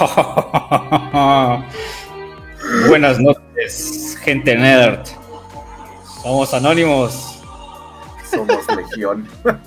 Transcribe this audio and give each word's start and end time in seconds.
Buenas 2.88 3.20
noches, 3.20 4.16
gente 4.22 4.56
nerd. 4.56 5.00
Somos 6.22 6.54
anónimos. 6.54 7.42
Somos 8.30 8.64
legión. 8.74 9.28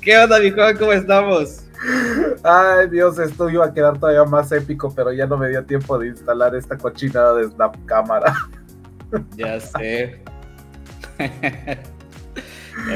¿Qué 0.00 0.16
onda, 0.16 0.38
mi 0.38 0.52
Juan? 0.52 0.76
¿Cómo 0.76 0.92
estamos? 0.92 1.64
Ay, 2.44 2.88
Dios, 2.88 3.18
esto 3.18 3.50
iba 3.50 3.66
a 3.66 3.74
quedar 3.74 3.98
todavía 3.98 4.24
más 4.24 4.52
épico, 4.52 4.92
pero 4.94 5.12
ya 5.12 5.26
no 5.26 5.36
me 5.38 5.48
dio 5.48 5.64
tiempo 5.64 5.98
de 5.98 6.08
instalar 6.08 6.54
esta 6.54 6.78
cochinada 6.78 7.34
de 7.34 7.48
Snap 7.48 7.76
Cámara. 7.86 8.32
Ya 9.36 9.60
sé. 9.60 10.20
La 11.18 11.28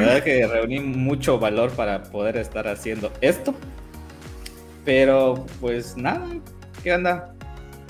verdad 0.01 0.25
que 0.25 0.45
reuní 0.49 0.81
mucho 0.81 1.39
valor 1.39 1.71
para 1.71 2.03
poder 2.03 2.37
estar 2.39 2.67
haciendo 2.67 3.13
esto. 3.21 3.55
Pero 4.85 5.45
pues 5.61 5.97
nada, 5.97 6.27
¿qué 6.83 6.95
onda? 6.95 7.35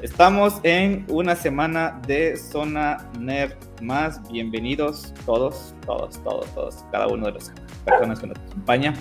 Estamos 0.02 0.60
en 0.62 1.04
una 1.08 1.34
semana 1.34 2.00
de 2.06 2.36
Zona 2.36 3.10
Nerd 3.18 3.54
más. 3.82 4.20
Bienvenidos 4.30 5.12
todos, 5.26 5.74
todos, 5.84 6.22
todos, 6.22 6.46
todos, 6.54 6.84
cada 6.92 7.08
uno 7.08 7.26
de 7.26 7.32
las 7.32 7.52
personas 7.84 8.20
que 8.20 8.28
nos 8.28 8.38
acompaña. 8.38 8.94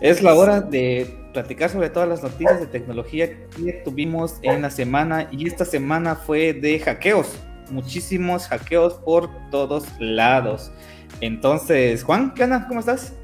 es 0.00 0.22
la 0.22 0.34
hora 0.34 0.60
de 0.60 1.16
platicar 1.32 1.70
sobre 1.70 1.90
todas 1.90 2.08
las 2.08 2.22
noticias 2.22 2.60
de 2.60 2.66
tecnología 2.66 3.28
que 3.28 3.72
tuvimos 3.84 4.38
en 4.42 4.62
la 4.62 4.70
semana 4.70 5.28
y 5.30 5.46
esta 5.46 5.64
semana 5.64 6.16
fue 6.16 6.52
de 6.52 6.78
hackeos, 6.78 7.36
muchísimos 7.70 8.46
hackeos 8.48 8.94
por 8.94 9.30
todos 9.50 9.84
lados. 9.98 10.72
Entonces, 11.20 12.04
Juan, 12.04 12.34
¿qué 12.34 12.44
onda? 12.44 12.66
¿Cómo 12.68 12.80
estás? 12.80 13.14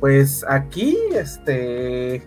Pues 0.00 0.44
aquí, 0.48 0.98
este, 1.14 2.22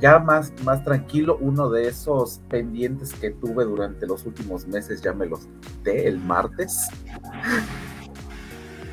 ya 0.00 0.18
más, 0.18 0.52
más 0.64 0.84
tranquilo, 0.84 1.38
uno 1.40 1.70
de 1.70 1.88
esos 1.88 2.40
pendientes 2.48 3.12
que 3.14 3.30
tuve 3.30 3.64
durante 3.64 4.06
los 4.06 4.26
últimos 4.26 4.66
meses 4.66 5.00
ya 5.00 5.12
me 5.12 5.26
los 5.26 5.46
quité 5.60 6.06
el 6.06 6.18
martes, 6.18 6.88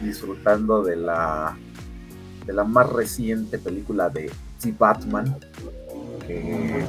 disfrutando 0.01 0.81
de 0.81 0.95
la, 0.95 1.57
de 2.45 2.53
la 2.53 2.63
más 2.63 2.91
reciente 2.91 3.57
película 3.59 4.09
de 4.09 4.31
The 4.61 4.73
Batman, 4.77 5.35
que 6.25 6.85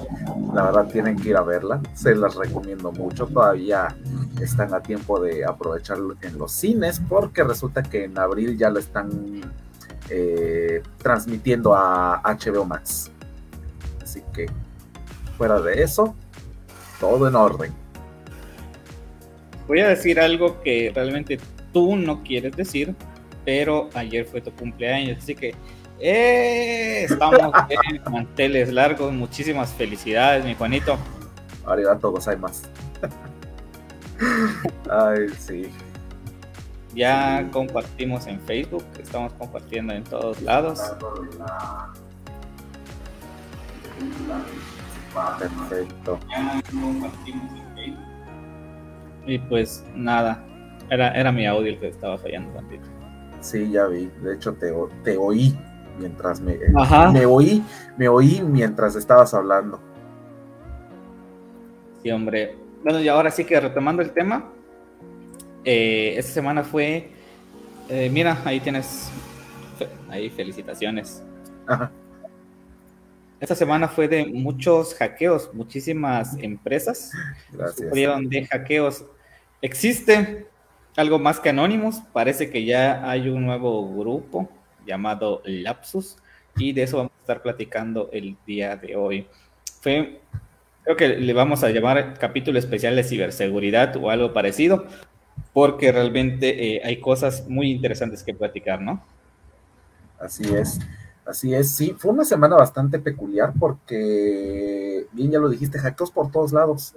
la 0.54 0.62
verdad 0.64 0.88
tienen 0.92 1.16
que 1.18 1.30
ir 1.30 1.36
a 1.36 1.42
verla, 1.42 1.80
se 1.94 2.14
las 2.14 2.36
recomiendo 2.36 2.92
mucho, 2.92 3.26
todavía 3.26 3.96
están 4.40 4.74
a 4.74 4.80
tiempo 4.80 5.20
de 5.20 5.44
aprovecharlo 5.44 6.14
en 6.22 6.38
los 6.38 6.52
cines 6.52 7.00
porque 7.08 7.42
resulta 7.42 7.82
que 7.82 8.04
en 8.04 8.16
abril 8.16 8.56
ya 8.56 8.70
lo 8.70 8.78
están 8.78 9.40
eh, 10.08 10.82
transmitiendo 10.98 11.74
a 11.74 12.22
HBO 12.22 12.64
Max. 12.64 13.10
Así 14.14 14.22
que 14.32 14.46
fuera 15.36 15.60
de 15.60 15.82
eso, 15.82 16.14
todo 17.00 17.26
en 17.26 17.34
orden. 17.34 17.72
Voy 19.66 19.80
a 19.80 19.88
decir 19.88 20.20
algo 20.20 20.62
que 20.62 20.92
realmente 20.94 21.40
tú 21.72 21.96
no 21.96 22.22
quieres 22.22 22.54
decir, 22.54 22.94
pero 23.44 23.90
ayer 23.92 24.24
fue 24.24 24.40
tu 24.40 24.52
cumpleaños, 24.52 25.18
así 25.18 25.34
que 25.34 25.52
eh, 25.98 27.06
estamos 27.10 27.40
en 27.92 28.12
manteles 28.12 28.72
largos. 28.72 29.12
Muchísimas 29.12 29.72
felicidades, 29.72 30.44
mi 30.44 30.54
Juanito. 30.54 30.96
todos 32.00 32.28
hay 32.28 32.36
más. 32.36 32.62
Ay, 34.88 35.28
sí. 35.40 35.72
Ya 36.94 37.48
compartimos 37.50 38.28
en 38.28 38.40
Facebook, 38.42 38.84
estamos 38.96 39.32
compartiendo 39.32 39.92
en 39.92 40.04
todos 40.04 40.40
lados. 40.40 40.80
Perfecto. 45.38 46.18
Y 49.26 49.38
pues 49.38 49.84
nada, 49.94 50.44
era, 50.90 51.12
era 51.12 51.32
mi 51.32 51.46
audio 51.46 51.72
el 51.72 51.78
que 51.78 51.88
estaba 51.88 52.18
fallando 52.18 52.52
tantito. 52.52 52.84
Sí, 53.40 53.70
ya 53.70 53.86
vi. 53.86 54.06
De 54.22 54.34
hecho, 54.34 54.54
te, 54.54 54.72
te 55.02 55.16
oí 55.16 55.56
mientras 55.98 56.40
me, 56.40 56.58
me 57.12 57.26
oí, 57.26 57.62
me 57.96 58.08
oí 58.08 58.42
mientras 58.42 58.96
estabas 58.96 59.32
hablando. 59.34 59.80
Sí, 62.02 62.10
hombre. 62.10 62.56
Bueno, 62.82 63.00
y 63.00 63.08
ahora 63.08 63.30
sí 63.30 63.44
que 63.44 63.58
retomando 63.60 64.02
el 64.02 64.10
tema, 64.10 64.50
eh, 65.64 66.14
esta 66.18 66.32
semana 66.32 66.62
fue, 66.62 67.10
eh, 67.88 68.10
mira, 68.12 68.36
ahí 68.44 68.60
tienes, 68.60 69.10
ahí 70.10 70.28
felicitaciones. 70.28 71.22
Esta 73.44 73.56
semana 73.56 73.88
fue 73.88 74.08
de 74.08 74.24
muchos 74.24 74.94
hackeos, 74.94 75.52
muchísimas 75.52 76.34
empresas 76.38 77.12
sufrieron 77.76 78.26
de 78.26 78.46
hackeos. 78.46 79.04
Existe 79.60 80.46
algo 80.96 81.18
más 81.18 81.40
que 81.40 81.50
anónimos, 81.50 82.00
parece 82.14 82.48
que 82.48 82.64
ya 82.64 83.06
hay 83.06 83.28
un 83.28 83.44
nuevo 83.44 83.86
grupo 83.94 84.48
llamado 84.86 85.42
Lapsus 85.44 86.16
y 86.56 86.72
de 86.72 86.84
eso 86.84 86.96
vamos 86.96 87.12
a 87.18 87.20
estar 87.20 87.42
platicando 87.42 88.08
el 88.14 88.34
día 88.46 88.76
de 88.76 88.96
hoy. 88.96 89.26
Fue, 89.82 90.22
creo 90.82 90.96
que 90.96 91.08
le 91.08 91.32
vamos 91.34 91.62
a 91.64 91.68
llamar 91.68 92.18
capítulo 92.18 92.58
especial 92.58 92.96
de 92.96 93.04
ciberseguridad 93.04 93.94
o 93.96 94.08
algo 94.08 94.32
parecido, 94.32 94.86
porque 95.52 95.92
realmente 95.92 96.76
eh, 96.76 96.82
hay 96.82 96.98
cosas 96.98 97.46
muy 97.46 97.72
interesantes 97.72 98.22
que 98.22 98.32
platicar, 98.32 98.80
¿no? 98.80 99.04
Así 100.18 100.44
es, 100.54 100.80
así 101.26 101.54
es, 101.54 101.70
sí, 101.70 101.94
fue 101.98 102.12
una 102.12 102.24
semana 102.24 102.56
bastante 102.56 102.98
peculiar 102.98 103.52
porque, 103.58 105.06
bien 105.12 105.30
ya 105.30 105.38
lo 105.38 105.48
dijiste, 105.48 105.78
hackeos 105.78 106.10
por 106.10 106.30
todos 106.30 106.52
lados, 106.52 106.94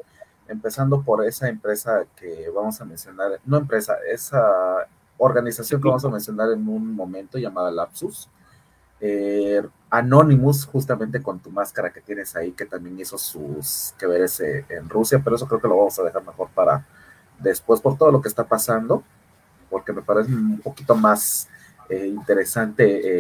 empezando 0.48 1.02
por 1.02 1.26
esa 1.26 1.50
empresa 1.50 2.06
que 2.16 2.50
vamos 2.54 2.80
a 2.80 2.86
mencionar, 2.86 3.40
no 3.46 3.58
empresa, 3.58 3.96
esa 4.12 4.88
organización 5.18 5.82
que 5.82 5.88
vamos 5.88 6.06
a 6.06 6.10
mencionar 6.10 6.52
en 6.52 6.68
un 6.68 6.94
momento 6.96 7.38
llamada 7.38 7.72
Lapsus. 7.72 8.30
Eh, 9.00 9.62
Anonymous, 9.90 10.66
justamente 10.66 11.22
con 11.22 11.40
tu 11.40 11.50
máscara 11.52 11.92
que 11.92 12.02
tienes 12.02 12.36
ahí, 12.36 12.52
que 12.52 12.66
también 12.66 13.00
hizo 13.00 13.18
sus 13.18 13.94
que 13.98 14.08
veres 14.08 14.40
en 14.40 14.90
Rusia, 14.90 15.22
pero 15.24 15.36
eso 15.36 15.48
creo 15.48 15.62
que 15.62 15.68
lo 15.68 15.78
vamos 15.78 15.98
a 16.00 16.04
dejar 16.04 16.26
mejor 16.26 16.50
para 16.54 16.86
después 17.40 17.80
por 17.80 17.98
todo 17.98 18.12
lo 18.12 18.22
que 18.22 18.28
está 18.28 18.44
pasando, 18.44 19.04
porque 19.70 19.94
me 19.94 20.02
parece 20.02 20.34
un 20.34 20.60
poquito 20.60 20.96
más 20.96 21.48
eh, 21.90 22.08
interesante 22.08 23.20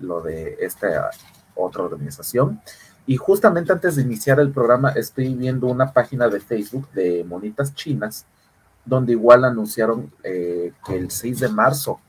lo 0.00 0.20
de 0.20 0.56
esta 0.60 1.10
otra 1.54 1.84
organización. 1.84 2.60
Y 3.06 3.16
justamente 3.16 3.72
antes 3.72 3.96
de 3.96 4.02
iniciar 4.02 4.40
el 4.40 4.50
programa 4.50 4.90
estoy 4.90 5.34
viendo 5.34 5.66
una 5.66 5.92
página 5.92 6.28
de 6.28 6.40
Facebook 6.40 6.88
de 6.92 7.24
monitas 7.24 7.74
chinas 7.74 8.26
donde 8.84 9.12
igual 9.12 9.44
anunciaron 9.44 10.10
eh, 10.22 10.72
que 10.84 10.96
el 10.96 11.10
6 11.10 11.40
de 11.40 11.48
marzo, 11.48 12.00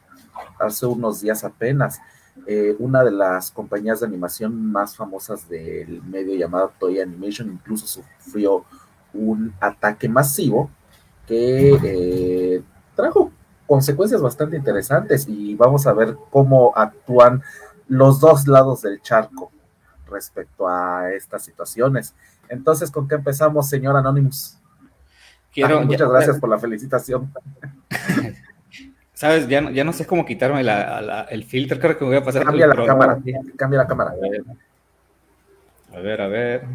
hace 0.59 0.85
unos 0.85 1.21
días 1.21 1.43
apenas, 1.43 1.99
eh, 2.47 2.75
una 2.79 3.03
de 3.03 3.11
las 3.11 3.51
compañías 3.51 3.99
de 3.99 4.07
animación 4.07 4.71
más 4.71 4.95
famosas 4.95 5.47
del 5.47 6.01
medio 6.03 6.35
llamada 6.35 6.71
Toy 6.79 6.99
Animation 6.99 7.51
incluso 7.51 7.85
sufrió 7.85 8.65
un 9.13 9.53
ataque 9.59 10.07
masivo 10.07 10.71
que 11.27 11.77
eh, 11.83 12.63
trajo 12.95 13.31
consecuencias 13.71 14.21
bastante 14.21 14.57
interesantes 14.57 15.25
y 15.29 15.55
vamos 15.55 15.87
a 15.87 15.93
ver 15.93 16.17
cómo 16.29 16.73
actúan 16.75 17.41
los 17.87 18.19
dos 18.19 18.45
lados 18.45 18.81
del 18.81 19.01
charco 19.01 19.49
respecto 20.09 20.67
a 20.67 21.09
estas 21.13 21.45
situaciones. 21.45 22.13
Entonces, 22.49 22.91
¿con 22.91 23.07
qué 23.07 23.15
empezamos, 23.15 23.69
señor 23.69 23.95
Anonymous? 23.95 24.57
Quiero, 25.53 25.83
muchas 25.83 26.09
gracias 26.09 26.37
por 26.37 26.49
la 26.49 26.59
felicitación. 26.59 27.31
Sabes, 29.13 29.47
ya, 29.47 29.71
ya 29.71 29.85
no 29.85 29.93
sé 29.93 30.05
cómo 30.05 30.25
quitarme 30.25 30.65
el 31.29 31.43
filtro, 31.45 31.79
creo 31.79 31.97
que 31.97 32.03
voy 32.03 32.17
a 32.17 32.25
pasar. 32.25 32.43
Cambia 32.43 32.67
la 32.67 32.85
cámara, 32.85 33.19
cambia 33.55 33.79
la 33.79 33.87
cámara. 33.87 34.11
A 35.93 35.99
ver, 36.01 36.21
a 36.21 36.27
ver, 36.27 36.65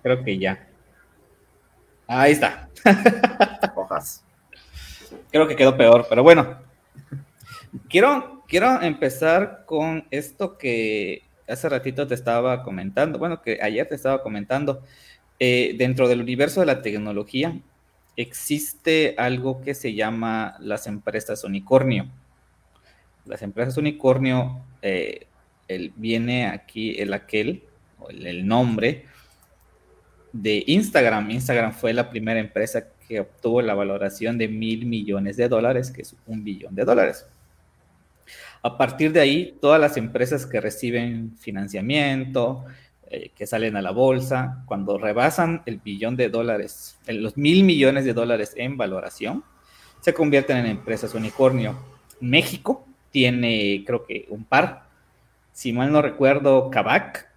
creo 0.00 0.22
que 0.22 0.38
ya. 0.38 0.64
Ahí 2.06 2.30
está. 2.30 2.68
Hojas. 3.74 4.22
Creo 5.36 5.48
que 5.48 5.54
quedó 5.56 5.76
peor, 5.76 6.06
pero 6.08 6.22
bueno. 6.22 6.56
Quiero, 7.90 8.42
quiero 8.48 8.80
empezar 8.80 9.64
con 9.66 10.06
esto 10.10 10.56
que 10.56 11.24
hace 11.46 11.68
ratito 11.68 12.06
te 12.06 12.14
estaba 12.14 12.62
comentando, 12.62 13.18
bueno, 13.18 13.42
que 13.42 13.58
ayer 13.60 13.86
te 13.86 13.96
estaba 13.96 14.22
comentando. 14.22 14.82
Eh, 15.38 15.74
dentro 15.76 16.08
del 16.08 16.22
universo 16.22 16.60
de 16.60 16.66
la 16.66 16.80
tecnología, 16.80 17.60
existe 18.16 19.14
algo 19.18 19.60
que 19.60 19.74
se 19.74 19.92
llama 19.92 20.56
las 20.58 20.86
empresas 20.86 21.44
unicornio. 21.44 22.08
Las 23.26 23.42
empresas 23.42 23.76
unicornio, 23.76 24.64
eh, 24.80 25.26
viene 25.96 26.46
aquí 26.46 26.98
el 26.98 27.12
aquel, 27.12 27.62
o 27.98 28.08
el, 28.08 28.48
nombre 28.48 29.04
de 30.32 30.64
Instagram. 30.66 31.30
Instagram 31.30 31.74
fue 31.74 31.92
la 31.92 32.08
primera 32.08 32.40
empresa 32.40 32.88
que 33.08 33.20
obtuvo 33.20 33.62
la 33.62 33.74
valoración 33.74 34.38
de 34.38 34.48
mil 34.48 34.86
millones 34.86 35.36
de 35.36 35.48
dólares, 35.48 35.90
que 35.90 36.02
es 36.02 36.14
un 36.26 36.44
billón 36.44 36.74
de 36.74 36.84
dólares. 36.84 37.26
A 38.62 38.76
partir 38.76 39.12
de 39.12 39.20
ahí, 39.20 39.56
todas 39.60 39.80
las 39.80 39.96
empresas 39.96 40.46
que 40.46 40.60
reciben 40.60 41.36
financiamiento 41.38 42.64
eh, 43.08 43.30
que 43.36 43.46
salen 43.46 43.76
a 43.76 43.82
la 43.82 43.92
bolsa, 43.92 44.64
cuando 44.66 44.98
rebasan 44.98 45.62
el 45.66 45.78
billón 45.78 46.16
de 46.16 46.28
dólares, 46.28 46.98
los 47.06 47.36
mil 47.36 47.62
millones 47.62 48.04
de 48.04 48.12
dólares 48.12 48.54
en 48.56 48.76
valoración, 48.76 49.44
se 50.00 50.12
convierten 50.12 50.56
en 50.56 50.66
empresas 50.66 51.14
unicornio. 51.14 51.78
México 52.20 52.84
tiene, 53.12 53.84
creo 53.86 54.04
que, 54.04 54.26
un 54.30 54.44
par, 54.44 54.86
si 55.52 55.72
mal 55.72 55.92
no 55.92 56.02
recuerdo, 56.02 56.70
Kavak 56.70 57.28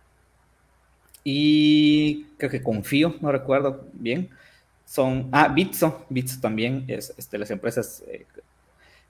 y 1.24 2.24
creo 2.38 2.50
que 2.50 2.64
Confío, 2.64 3.16
no 3.22 3.32
recuerdo 3.32 3.88
bien. 3.94 4.30
Son, 4.90 5.30
ah, 5.34 5.50
Bitso, 5.50 6.04
Bitso 6.10 6.42
también 6.42 6.86
es 6.88 7.14
este, 7.16 7.38
las 7.38 7.52
empresas 7.52 8.04
eh, 8.08 8.26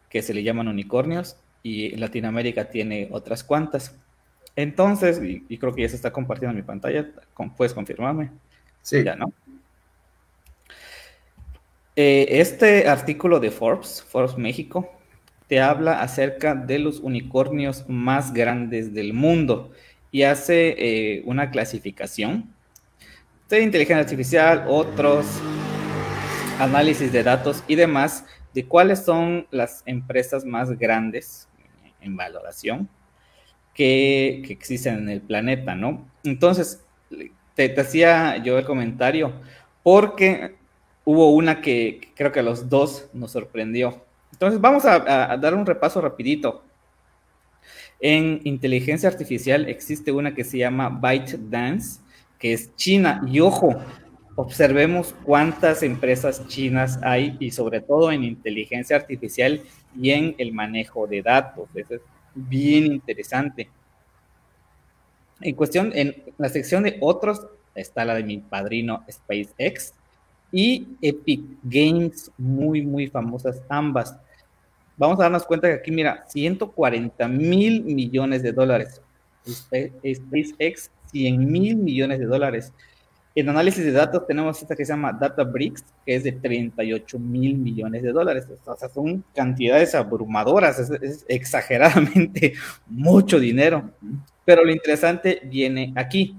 que 0.10 0.22
se 0.22 0.34
le 0.34 0.44
llaman 0.44 0.68
unicornios 0.68 1.38
y 1.64 1.96
Latinoamérica 1.96 2.66
tiene 2.66 3.08
otras 3.12 3.46
cuantas. 3.46 3.96
Entonces, 4.58 5.22
y, 5.24 5.58
creo 5.58 5.74
que 5.74 5.84
ya 5.84 5.88
se 5.88 5.96
está 5.96 6.12
compartiendo 6.12 6.54
mi 6.54 6.64
pantalla, 6.64 7.10
¿puedes 7.56 7.74
confirmarme? 7.74 8.30
Sí. 8.82 9.06
Ya, 9.06 9.16
¿no? 9.16 9.32
Eh, 11.96 12.28
este 12.42 12.90
artículo 12.90 13.40
de 13.40 13.50
Forbes, 13.50 14.04
Forbes 14.04 14.38
México, 14.38 14.92
te 15.48 15.62
habla 15.62 16.02
acerca 16.02 16.56
de 16.56 16.80
los 16.80 17.00
unicornios 17.00 17.88
más 17.88 18.34
grandes 18.34 18.94
del 18.94 19.14
mundo 19.14 19.72
y 20.12 20.24
hace 20.24 20.76
eh, 20.78 21.22
una 21.26 21.52
clasificación 21.52 22.54
de 23.48 23.62
inteligencia 23.62 24.04
artificial, 24.04 24.66
otros 24.68 25.26
análisis 26.60 27.12
de 27.12 27.24
datos 27.24 27.64
y 27.68 27.76
demás 27.76 28.26
de 28.54 28.66
cuáles 28.66 29.04
son 29.04 29.48
las 29.52 29.84
empresas 29.86 30.46
más 30.46 30.78
grandes 30.78 31.48
en 32.02 32.16
valoración 32.16 32.90
que, 33.74 34.44
existen 34.50 34.98
en 34.98 35.10
el 35.10 35.22
planeta, 35.22 35.74
¿no? 35.74 36.06
Entonces, 36.24 36.84
te, 37.56 37.80
hacía 37.80 38.38
yo 38.44 38.58
el 38.58 38.66
comentario 38.66 39.34
porque 39.84 40.56
hubo 41.06 41.32
una 41.32 41.62
que, 41.62 42.12
creo 42.16 42.32
que 42.32 42.42
a 42.42 42.44
los 42.44 42.70
dos 42.70 43.08
nos 43.14 43.32
sorprendió. 43.32 44.04
Entonces, 44.34 44.60
vamos 44.60 44.84
a, 44.86 45.38
dar 45.38 45.56
un 45.56 45.66
repaso 45.66 46.02
rapidito. 46.02 46.64
En 48.02 48.42
inteligencia 48.44 49.08
artificial 49.08 49.68
existe 49.68 50.12
una 50.12 50.34
que 50.34 50.44
se 50.44 50.58
llama 50.58 50.90
ByteDance, 50.90 52.02
que 52.38 52.54
es 52.54 52.76
China. 52.76 53.22
Y 53.28 53.40
ojo, 53.40 53.76
observemos 54.40 55.14
cuántas 55.26 55.84
empresas 55.84 56.48
chinas 56.48 56.98
hay 57.04 57.36
y 57.42 57.52
sobre 57.52 57.82
todo 57.82 58.10
en 58.10 58.24
inteligencia 58.24 58.96
artificial 58.96 59.62
y 60.00 60.12
en 60.12 60.34
el 60.38 60.54
manejo 60.54 61.08
de 61.08 61.22
datos. 61.22 61.68
Eso 61.76 61.96
es 61.96 62.02
bien 62.34 62.86
interesante. 62.86 63.70
En 65.42 65.56
cuestión, 65.56 65.92
en 65.94 66.16
la 66.38 66.48
sección 66.48 66.84
de 66.84 66.96
otros 67.02 67.48
está 67.76 68.06
la 68.06 68.16
de 68.16 68.24
mi 68.24 68.38
padrino 68.38 69.04
SpaceX 69.12 69.94
y 70.54 70.88
Epic 71.02 71.42
Games, 71.64 72.32
muy, 72.38 72.82
muy 72.82 73.08
famosas 73.08 73.62
ambas. 73.68 74.18
Vamos 74.96 75.20
a 75.20 75.24
darnos 75.24 75.44
cuenta 75.44 75.68
que 75.68 75.74
aquí, 75.74 75.92
mira, 75.92 76.24
140 76.30 77.28
mil 77.28 77.84
millones 77.84 78.42
de 78.42 78.54
dólares. 78.54 79.02
SpaceX, 79.46 80.92
100 81.12 81.52
mil 81.52 81.76
millones 81.76 82.20
de 82.20 82.26
dólares. 82.26 82.72
En 83.36 83.48
análisis 83.48 83.86
de 83.86 83.92
datos 83.92 84.26
tenemos 84.26 84.60
esta 84.60 84.76
que 84.76 84.84
se 84.84 84.92
llama 84.92 85.14
Databricks, 85.14 85.86
que 86.06 86.16
es 86.16 86.24
de 86.24 86.32
38 86.32 87.20
mil 87.20 87.58
millones 87.58 88.02
de 88.02 88.12
dólares. 88.12 88.48
O 88.66 88.76
sea, 88.76 88.90
son 88.90 89.24
cantidades 89.36 89.94
abrumadoras, 89.94 90.80
es, 90.80 91.26
exageradamente 91.28 92.54
mucho 92.88 93.40
dinero. 93.40 93.92
Pero 94.46 94.64
lo 94.64 94.72
interesante 94.72 95.42
viene 95.46 95.94
aquí. 95.96 96.36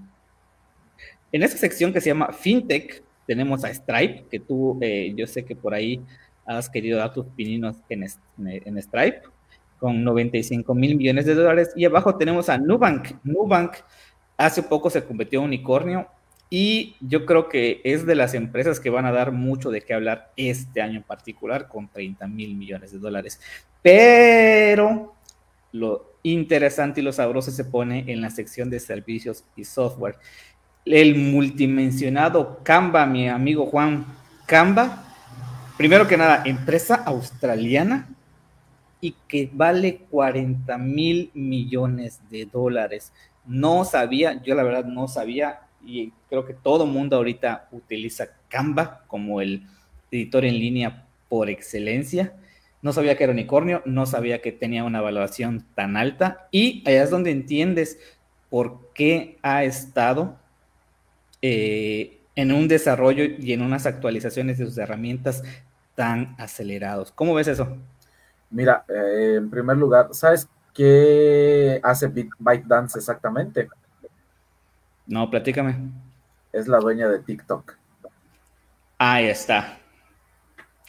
En 1.30 1.44
esa 1.44 1.56
sección 1.56 1.92
que 1.92 2.00
se 2.00 2.10
llama 2.10 2.32
FinTech, 2.32 3.04
tenemos 3.24 3.64
a 3.64 3.72
Stripe, 3.72 4.24
que 4.28 4.40
tú, 4.40 4.76
eh, 4.80 5.12
yo 5.14 5.28
sé 5.28 5.44
que 5.44 5.54
por 5.54 5.72
ahí 5.72 6.00
has 6.44 6.68
querido 6.68 6.98
dar 6.98 7.12
tus 7.12 7.26
pininos 7.26 7.76
en, 7.88 8.04
en 8.38 8.82
Stripe, 8.82 9.22
con 9.78 10.02
95 10.02 10.74
mil 10.74 10.96
millones 10.96 11.24
de 11.24 11.36
dólares. 11.36 11.70
Y 11.76 11.84
abajo 11.84 12.16
tenemos 12.16 12.48
a 12.48 12.58
Nubank. 12.58 13.12
Nubank 13.22 13.76
hace 14.36 14.64
poco 14.64 14.90
se 14.90 15.04
convirtió 15.04 15.38
en 15.38 15.46
unicornio 15.46 16.08
y 16.52 16.96
yo 17.00 17.26
creo 17.26 17.48
que 17.48 17.80
es 17.84 18.04
de 18.04 18.16
las 18.16 18.34
empresas 18.34 18.80
que 18.80 18.90
van 18.90 19.06
a 19.06 19.12
dar 19.12 19.30
mucho 19.30 19.70
de 19.70 19.82
qué 19.82 19.94
hablar 19.94 20.32
este 20.36 20.82
año 20.82 20.96
en 20.96 21.04
particular, 21.04 21.68
con 21.68 21.86
30 21.88 22.26
mil 22.26 22.56
millones 22.56 22.90
de 22.90 22.98
dólares. 22.98 23.40
Pero 23.82 25.14
lo 25.70 26.10
interesante 26.24 27.00
y 27.00 27.04
lo 27.04 27.12
sabroso 27.12 27.52
se 27.52 27.64
pone 27.64 28.04
en 28.08 28.20
la 28.20 28.30
sección 28.30 28.68
de 28.68 28.80
servicios 28.80 29.44
y 29.54 29.64
software. 29.64 30.16
El 30.84 31.14
multimensionado 31.14 32.60
Canva, 32.64 33.06
mi 33.06 33.28
amigo 33.28 33.66
Juan, 33.66 34.04
Canva, 34.46 35.04
primero 35.76 36.08
que 36.08 36.16
nada, 36.16 36.42
empresa 36.44 36.96
australiana 36.96 38.08
y 39.00 39.14
que 39.28 39.48
vale 39.52 39.98
40 40.10 40.76
mil 40.78 41.30
millones 41.32 42.20
de 42.28 42.46
dólares. 42.46 43.12
No 43.46 43.84
sabía, 43.84 44.42
yo 44.42 44.56
la 44.56 44.64
verdad 44.64 44.84
no 44.84 45.06
sabía, 45.06 45.60
y 45.84 46.12
creo 46.28 46.44
que 46.44 46.54
todo 46.54 46.86
mundo 46.86 47.16
ahorita 47.16 47.68
utiliza 47.72 48.28
Canva 48.48 49.04
como 49.06 49.40
el 49.40 49.66
editor 50.10 50.44
en 50.44 50.58
línea 50.58 51.06
por 51.28 51.48
excelencia. 51.48 52.34
No 52.82 52.92
sabía 52.92 53.16
que 53.16 53.24
era 53.24 53.32
unicornio, 53.32 53.82
no 53.84 54.06
sabía 54.06 54.40
que 54.40 54.52
tenía 54.52 54.84
una 54.84 55.00
valoración 55.00 55.64
tan 55.74 55.96
alta 55.96 56.48
y 56.50 56.82
allá 56.86 57.02
es 57.02 57.10
donde 57.10 57.30
entiendes 57.30 57.98
por 58.48 58.92
qué 58.94 59.38
ha 59.42 59.64
estado 59.64 60.36
eh, 61.42 62.18
en 62.36 62.52
un 62.52 62.68
desarrollo 62.68 63.24
y 63.24 63.52
en 63.52 63.62
unas 63.62 63.86
actualizaciones 63.86 64.58
de 64.58 64.66
sus 64.66 64.78
herramientas 64.78 65.42
tan 65.94 66.34
acelerados. 66.38 67.12
¿Cómo 67.12 67.34
ves 67.34 67.48
eso? 67.48 67.76
Mira, 68.50 68.84
eh, 68.88 69.34
en 69.36 69.50
primer 69.50 69.76
lugar, 69.76 70.08
¿sabes 70.12 70.48
qué 70.74 71.80
hace 71.82 72.08
ByteDance 72.38 72.98
exactamente? 72.98 73.68
No, 75.10 75.28
platícame. 75.28 75.76
Es 76.52 76.68
la 76.68 76.78
dueña 76.78 77.08
de 77.08 77.18
TikTok. 77.18 77.76
Ahí 78.96 79.26
está. 79.26 79.76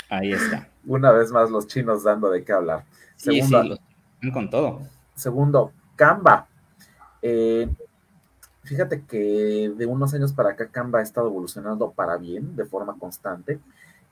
Ahí 0.09 0.31
está. 0.31 0.69
Una 0.85 1.11
vez 1.11 1.31
más 1.31 1.49
los 1.49 1.65
chinos 1.65 2.03
dando 2.03 2.29
de 2.29 2.43
qué 2.43 2.53
hablar. 2.53 2.85
Segundo, 3.15 3.79
con 4.31 4.47
todo. 4.51 4.81
Segundo, 5.15 5.73
Canva. 5.95 6.47
Eh, 7.23 7.67
fíjate 8.63 9.05
que 9.05 9.73
de 9.75 9.85
unos 9.87 10.13
años 10.13 10.33
para 10.33 10.51
acá 10.51 10.67
Canva 10.67 10.99
ha 10.99 11.03
estado 11.03 11.25
evolucionando 11.25 11.89
para 11.89 12.17
bien, 12.17 12.55
de 12.55 12.65
forma 12.65 12.95
constante. 12.99 13.59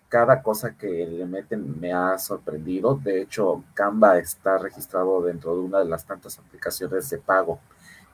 Cada 0.08 0.42
cosa 0.42 0.76
que 0.76 1.06
le 1.06 1.28
meten 1.28 1.80
me 1.80 1.94
ha 1.94 2.18
sorprendido. 2.18 2.96
De 2.96 3.22
hecho, 3.22 3.64
Canva 3.76 4.18
está 4.18 4.58
registrado 4.58 5.22
dentro 5.22 5.54
de 5.54 5.62
una 5.62 5.80
de 5.80 5.86
las 5.86 6.04
tantas 6.04 6.40
aplicaciones 6.40 7.08
de 7.12 7.20
pago 7.20 7.60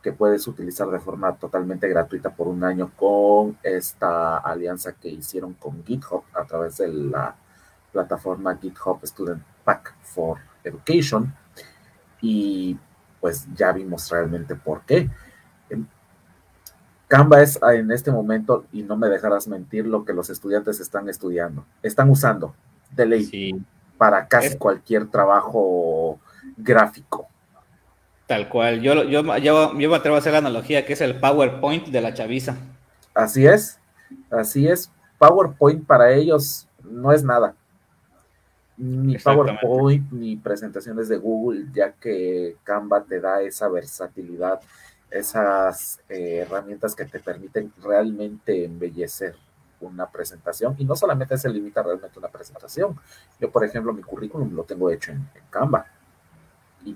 que 0.05 0.13
puedes 0.13 0.47
utilizar 0.47 0.87
de 0.91 0.99
forma 0.99 1.35
totalmente 1.35 1.89
gratuita 1.89 2.29
por 2.29 2.47
un 2.47 2.63
año 2.63 2.91
con 2.95 3.57
esta 3.63 4.37
alianza 4.37 4.93
que 4.93 5.09
hicieron 5.09 5.55
con 5.55 5.83
GitHub 5.83 6.21
a 6.35 6.45
través 6.45 6.77
de 6.77 6.89
la 6.89 7.35
plataforma 7.91 8.55
GitHub 8.55 8.99
Student 9.03 9.41
Pack 9.63 9.95
for 10.03 10.37
Education. 10.63 11.33
Y 12.21 12.77
pues 13.19 13.47
ya 13.55 13.71
vimos 13.71 14.07
realmente 14.11 14.53
por 14.53 14.81
qué. 14.81 15.09
Em, 15.71 15.87
Canva 17.07 17.41
es 17.41 17.59
en 17.63 17.89
este 17.89 18.11
momento, 18.11 18.67
y 18.71 18.83
no 18.83 18.97
me 18.97 19.09
dejarás 19.09 19.47
mentir, 19.47 19.87
lo 19.87 20.05
que 20.05 20.13
los 20.13 20.29
estudiantes 20.29 20.79
están 20.79 21.09
estudiando, 21.09 21.65
están 21.81 22.11
usando 22.11 22.53
de 22.91 23.07
ley 23.07 23.65
para 23.97 24.27
casi 24.27 24.55
cualquier 24.55 25.07
trabajo 25.07 26.19
gráfico. 26.57 27.27
Tal 28.27 28.49
cual. 28.49 28.81
Yo, 28.81 29.03
yo, 29.03 29.37
yo, 29.37 29.73
me 29.73 29.95
atrevo 29.95 30.15
a 30.15 30.19
hacer 30.19 30.31
la 30.31 30.39
analogía 30.39 30.85
que 30.85 30.93
es 30.93 31.01
el 31.01 31.19
PowerPoint 31.19 31.87
de 31.87 32.01
la 32.01 32.13
chaviza. 32.13 32.57
Así 33.13 33.45
es, 33.45 33.79
así 34.31 34.67
es. 34.67 34.91
PowerPoint 35.19 35.85
para 35.85 36.11
ellos 36.11 36.67
no 36.83 37.11
es 37.11 37.23
nada. 37.23 37.55
Ni 38.77 39.17
PowerPoint 39.17 40.11
ni 40.11 40.35
presentaciones 40.35 41.07
de 41.07 41.17
Google, 41.17 41.67
ya 41.71 41.91
que 41.91 42.57
Canva 42.63 43.03
te 43.03 43.21
da 43.21 43.41
esa 43.41 43.69
versatilidad, 43.69 44.59
esas 45.11 45.99
eh, 46.09 46.45
herramientas 46.45 46.95
que 46.95 47.05
te 47.05 47.19
permiten 47.19 47.71
realmente 47.81 48.65
embellecer 48.65 49.35
una 49.79 50.09
presentación 50.09 50.75
y 50.79 50.83
no 50.85 50.95
solamente 50.95 51.37
se 51.37 51.49
limita 51.49 51.83
realmente 51.83 52.15
a 52.15 52.19
una 52.19 52.27
presentación. 52.27 52.99
Yo, 53.39 53.51
por 53.51 53.63
ejemplo, 53.63 53.93
mi 53.93 54.01
currículum 54.01 54.53
lo 54.53 54.63
tengo 54.63 54.89
hecho 54.89 55.11
en, 55.11 55.17
en 55.35 55.43
Canva 55.49 55.85
y 56.83 56.93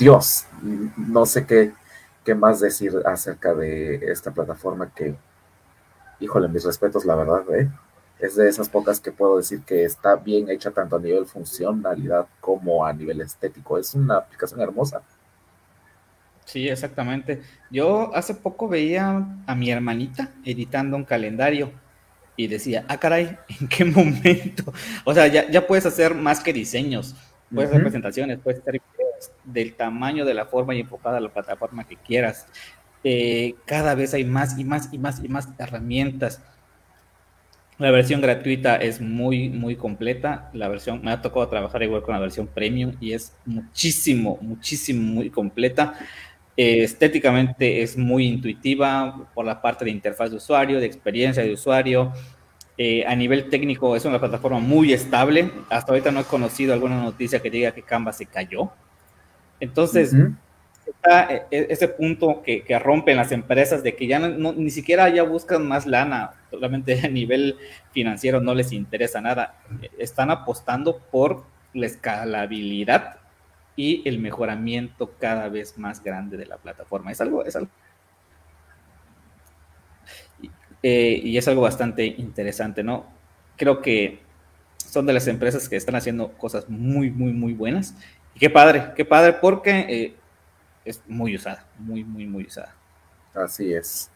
Dios, 0.00 0.46
no 0.96 1.26
sé 1.26 1.46
qué, 1.46 1.72
qué 2.24 2.34
más 2.34 2.58
decir 2.58 2.92
acerca 3.04 3.54
de 3.54 3.96
esta 4.10 4.30
plataforma 4.30 4.90
que, 4.94 5.14
híjole, 6.18 6.48
mis 6.48 6.64
respetos, 6.64 7.04
la 7.04 7.14
verdad, 7.14 7.44
¿eh? 7.54 7.70
es 8.18 8.36
de 8.36 8.48
esas 8.48 8.68
pocas 8.68 8.98
que 8.98 9.12
puedo 9.12 9.36
decir 9.36 9.60
que 9.62 9.84
está 9.84 10.16
bien 10.16 10.48
hecha 10.50 10.70
tanto 10.70 10.96
a 10.96 11.00
nivel 11.00 11.26
funcionalidad 11.26 12.26
como 12.40 12.84
a 12.84 12.92
nivel 12.92 13.20
estético. 13.20 13.78
Es 13.78 13.94
una 13.94 14.16
aplicación 14.16 14.60
hermosa. 14.60 15.02
Sí, 16.44 16.68
exactamente. 16.68 17.42
Yo 17.70 18.14
hace 18.14 18.34
poco 18.34 18.68
veía 18.68 19.24
a 19.46 19.54
mi 19.54 19.70
hermanita 19.70 20.30
editando 20.44 20.96
un 20.96 21.04
calendario 21.04 21.72
y 22.36 22.46
decía, 22.46 22.84
ah, 22.88 22.98
caray, 22.98 23.38
¿en 23.60 23.68
qué 23.68 23.84
momento? 23.84 24.72
O 25.04 25.14
sea, 25.14 25.26
ya, 25.26 25.66
puedes 25.66 25.86
hacer 25.86 26.14
más 26.14 26.40
que 26.40 26.52
diseños, 26.52 27.14
puedes 27.54 27.70
hacer 27.70 27.82
presentaciones, 27.82 28.38
puedes 28.42 28.60
hacer 28.60 28.80
del 29.44 29.74
tamaño, 29.74 30.24
de 30.24 30.34
la 30.34 30.46
forma 30.46 30.74
y 30.74 30.80
enfocada 30.80 31.18
a 31.18 31.20
la 31.20 31.28
plataforma 31.28 31.84
que 31.84 31.96
quieras. 31.96 32.46
Eh, 33.02 33.54
cada 33.64 33.94
vez 33.94 34.14
hay 34.14 34.24
más 34.24 34.58
y 34.58 34.64
más 34.64 34.88
y 34.92 34.98
más 34.98 35.22
y 35.24 35.28
más 35.28 35.48
herramientas. 35.58 36.42
La 37.78 37.90
versión 37.90 38.20
gratuita 38.20 38.76
es 38.76 39.00
muy, 39.00 39.48
muy 39.48 39.74
completa. 39.74 40.50
La 40.52 40.68
versión, 40.68 41.00
me 41.02 41.12
ha 41.12 41.22
tocado 41.22 41.48
trabajar 41.48 41.82
igual 41.82 42.02
con 42.02 42.14
la 42.14 42.20
versión 42.20 42.46
premium 42.46 42.92
y 43.00 43.14
es 43.14 43.34
muchísimo, 43.46 44.38
muchísimo, 44.42 45.00
muy 45.00 45.30
completa. 45.30 45.94
Eh, 46.58 46.82
estéticamente 46.82 47.80
es 47.80 47.96
muy 47.96 48.26
intuitiva 48.26 49.30
por 49.32 49.46
la 49.46 49.62
parte 49.62 49.86
de 49.86 49.92
interfaz 49.92 50.30
de 50.30 50.36
usuario, 50.36 50.78
de 50.78 50.84
experiencia 50.84 51.42
de 51.42 51.54
usuario. 51.54 52.12
Eh, 52.76 53.04
a 53.06 53.16
nivel 53.16 53.48
técnico 53.48 53.96
es 53.96 54.04
una 54.04 54.18
plataforma 54.18 54.58
muy 54.58 54.92
estable. 54.92 55.50
Hasta 55.70 55.92
ahorita 55.92 56.10
no 56.10 56.20
he 56.20 56.24
conocido 56.24 56.74
alguna 56.74 57.02
noticia 57.02 57.40
que 57.40 57.50
diga 57.50 57.72
que 57.72 57.82
Canva 57.82 58.12
se 58.12 58.26
cayó. 58.26 58.72
Entonces, 59.60 60.14
está 60.86 61.32
e, 61.32 61.46
e, 61.50 61.66
ese 61.70 61.88
punto 61.88 62.42
que, 62.42 62.62
que 62.62 62.78
rompen 62.78 63.16
las 63.16 63.32
empresas 63.32 63.82
de 63.82 63.94
que 63.94 64.06
ya 64.06 64.18
no, 64.18 64.52
ni 64.52 64.70
siquiera 64.70 65.08
ya 65.08 65.22
buscan 65.22 65.66
más 65.66 65.86
lana, 65.86 66.32
solamente 66.50 67.00
a 67.04 67.08
nivel 67.08 67.56
financiero 67.92 68.40
no 68.40 68.54
les 68.54 68.72
interesa 68.72 69.20
nada. 69.20 69.54
Están 69.98 70.30
apostando 70.30 70.98
por 70.98 71.44
la 71.72 71.86
escalabilidad 71.86 73.18
y 73.76 74.06
el 74.08 74.18
mejoramiento 74.18 75.14
cada 75.18 75.48
vez 75.48 75.78
más 75.78 76.02
grande 76.02 76.36
de 76.36 76.46
la 76.46 76.56
plataforma. 76.56 77.12
Es 77.12 77.20
algo, 77.20 77.44
es 77.44 77.56
algo. 77.56 77.70
Eh, 80.82 81.20
y 81.22 81.36
es 81.36 81.46
algo 81.46 81.62
bastante 81.62 82.04
interesante, 82.06 82.82
¿no? 82.82 83.06
Creo 83.56 83.82
que 83.82 84.20
son 84.78 85.06
de 85.06 85.12
las 85.12 85.28
empresas 85.28 85.68
que 85.68 85.76
están 85.76 85.94
haciendo 85.94 86.32
cosas 86.32 86.68
muy, 86.68 87.10
muy, 87.10 87.32
muy 87.32 87.52
buenas. 87.52 87.94
Qué 88.40 88.48
padre, 88.48 88.92
qué 88.96 89.04
padre, 89.04 89.34
porque 89.34 89.70
eh, 89.80 90.16
es 90.82 91.02
muy 91.06 91.36
usada, 91.36 91.66
muy, 91.78 92.02
muy, 92.02 92.26
muy 92.26 92.46
usada. 92.46 92.74
Así 93.34 93.72
es. 93.72 94.10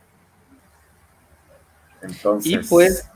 Entonces. 2.00 2.50
Y 2.50 2.56
pues, 2.66 3.10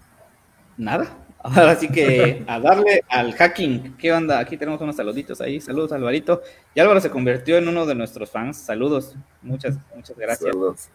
nada. 0.77 1.09
Ahora 1.38 1.77
sí 1.77 1.88
que 1.88 2.45
a 2.47 2.61
darle 2.61 3.03
al 3.09 3.33
hacking. 3.33 3.97
¿Qué 3.97 4.12
onda? 4.12 4.38
Aquí 4.38 4.59
tenemos 4.59 4.81
unos 4.83 4.97
saluditos 4.97 5.41
ahí. 5.41 5.62
Saludos, 5.62 5.93
Alvarito. 5.93 6.43
Y 6.75 6.81
Álvaro 6.81 7.00
se 7.00 7.11
convirtió 7.11 7.57
en 7.57 7.69
uno 7.69 7.87
de 7.87 7.95
nuestros 7.95 8.31
fans. 8.31 8.59
Saludos. 8.59 9.17
Muchas, 9.41 9.79
muchas 9.95 10.19
gracias. 10.19 10.50
Saludos. 10.53 10.88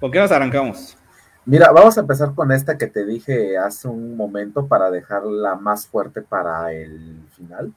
¿Con 0.00 0.10
qué 0.10 0.18
nos 0.18 0.30
arrancamos? 0.32 0.98
Mira, 1.46 1.72
vamos 1.72 1.96
a 1.96 2.02
empezar 2.02 2.34
con 2.34 2.52
esta 2.52 2.76
que 2.76 2.88
te 2.88 3.06
dije 3.06 3.56
hace 3.56 3.88
un 3.88 4.16
momento 4.16 4.66
para 4.66 4.90
dejarla 4.90 5.54
más 5.54 5.86
fuerte 5.86 6.20
para 6.20 6.72
el 6.74 7.22
final. 7.30 7.72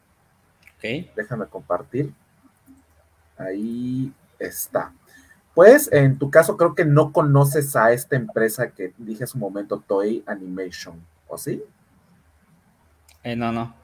Ok. 0.81 1.13
Déjame 1.15 1.45
compartir. 1.45 2.11
Ahí 3.37 4.11
está. 4.39 4.91
Pues 5.53 5.91
en 5.91 6.17
tu 6.17 6.31
caso 6.31 6.57
creo 6.57 6.73
que 6.73 6.85
no 6.85 7.11
conoces 7.11 7.75
a 7.75 7.91
esta 7.91 8.15
empresa 8.15 8.71
que 8.71 8.93
dije 8.97 9.25
hace 9.25 9.37
un 9.37 9.41
momento, 9.41 9.83
Toei 9.85 10.23
Animation, 10.25 10.99
¿o 11.27 11.37
sí? 11.37 11.63
Eh, 13.23 13.35
no, 13.35 13.51
no. 13.51 13.75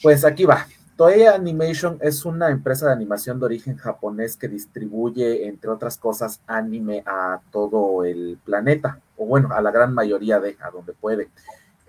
Pues 0.00 0.24
aquí 0.24 0.44
va. 0.44 0.66
Toei 0.96 1.24
Animation 1.26 1.98
es 2.02 2.24
una 2.24 2.50
empresa 2.50 2.86
de 2.86 2.92
animación 2.92 3.40
de 3.40 3.46
origen 3.46 3.76
japonés 3.76 4.36
que 4.36 4.46
distribuye, 4.46 5.48
entre 5.48 5.70
otras 5.70 5.96
cosas, 5.96 6.40
anime 6.46 7.02
a 7.04 7.40
todo 7.50 8.04
el 8.04 8.38
planeta, 8.44 9.00
o 9.16 9.26
bueno, 9.26 9.52
a 9.52 9.60
la 9.60 9.72
gran 9.72 9.92
mayoría 9.92 10.38
de, 10.38 10.56
a 10.60 10.70
donde 10.70 10.92
puede. 10.92 11.30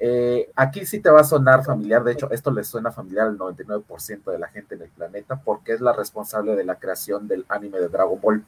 Eh, 0.01 0.50
aquí 0.56 0.86
sí 0.86 1.01
te 1.01 1.10
va 1.10 1.22
a 1.22 1.25
sonar 1.25 1.65
familiar, 1.65 2.03
de 2.06 2.13
hecho, 2.13 2.32
esto 2.32 2.51
le 2.51 2.63
suena 2.63 2.91
familiar 2.91 3.27
al 3.27 3.38
99% 3.38 4.32
de 4.32 4.39
la 4.39 4.48
gente 4.48 4.75
en 4.75 4.84
el 4.84 4.89
planeta 4.89 5.41
porque 5.41 5.74
es 5.74 5.82
la 5.82 5.91
responsable 5.91 6.56
de 6.56 6.63
la 6.63 6.75
creación 6.75 7.27
del 7.27 7.46
anime 7.50 7.79
de 7.79 7.89
Dragon 7.89 8.20
Ball. 8.22 8.46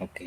Ok. 0.00 0.20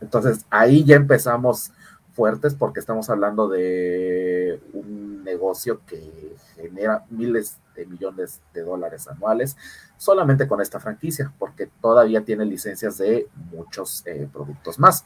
Entonces 0.00 0.44
ahí 0.50 0.84
ya 0.84 0.96
empezamos 0.96 1.70
fuertes 2.14 2.54
porque 2.54 2.80
estamos 2.80 3.08
hablando 3.10 3.46
de 3.48 4.60
un 4.72 5.22
negocio 5.22 5.82
que 5.86 6.34
genera 6.56 7.04
miles 7.10 7.58
de 7.76 7.86
millones 7.86 8.40
de 8.54 8.62
dólares 8.62 9.06
anuales 9.06 9.56
solamente 9.98 10.48
con 10.48 10.60
esta 10.60 10.80
franquicia 10.80 11.32
porque 11.38 11.68
todavía 11.80 12.24
tiene 12.24 12.44
licencias 12.46 12.98
de 12.98 13.28
muchos 13.52 14.02
eh, 14.06 14.28
productos 14.32 14.78
más. 14.78 15.04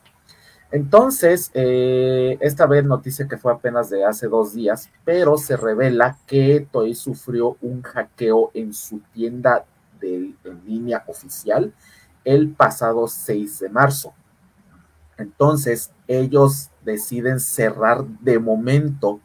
Entonces, 0.73 1.51
eh, 1.55 2.39
esta 2.41 2.67
vez 2.67 2.85
noticia 2.85 3.27
que 3.27 3.37
fue 3.37 3.53
apenas 3.53 3.91
de 3.91 4.05
hace 4.05 4.29
dos 4.29 4.55
días, 4.55 4.89
pero 5.05 5.37
se 5.37 5.57
revela 5.57 6.17
que 6.27 6.67
Toei 6.71 6.95
sufrió 6.95 7.57
un 7.61 7.83
hackeo 7.83 8.53
en 8.55 8.73
su 8.73 9.01
tienda 9.13 9.65
en 10.01 10.37
línea 10.65 11.05
oficial 11.07 11.75
el 12.25 12.51
pasado 12.51 13.09
6 13.09 13.59
de 13.59 13.69
marzo. 13.69 14.15
Entonces, 15.19 15.93
ellos 16.07 16.71
deciden 16.85 17.41
cerrar 17.41 18.05
de 18.05 18.39
momento 18.39 19.21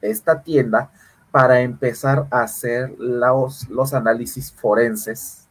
esta 0.00 0.42
tienda 0.42 0.90
para 1.30 1.60
empezar 1.60 2.28
a 2.30 2.42
hacer 2.42 2.94
los, 2.98 3.68
los 3.68 3.92
análisis 3.92 4.52
forenses 4.52 5.48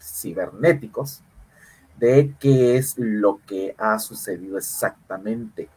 cibernéticos 0.00 1.22
de 1.98 2.34
qué 2.38 2.76
es 2.76 2.94
lo 2.98 3.40
que 3.46 3.74
ha 3.78 3.98
sucedido 3.98 4.58
exactamente. 4.58 5.68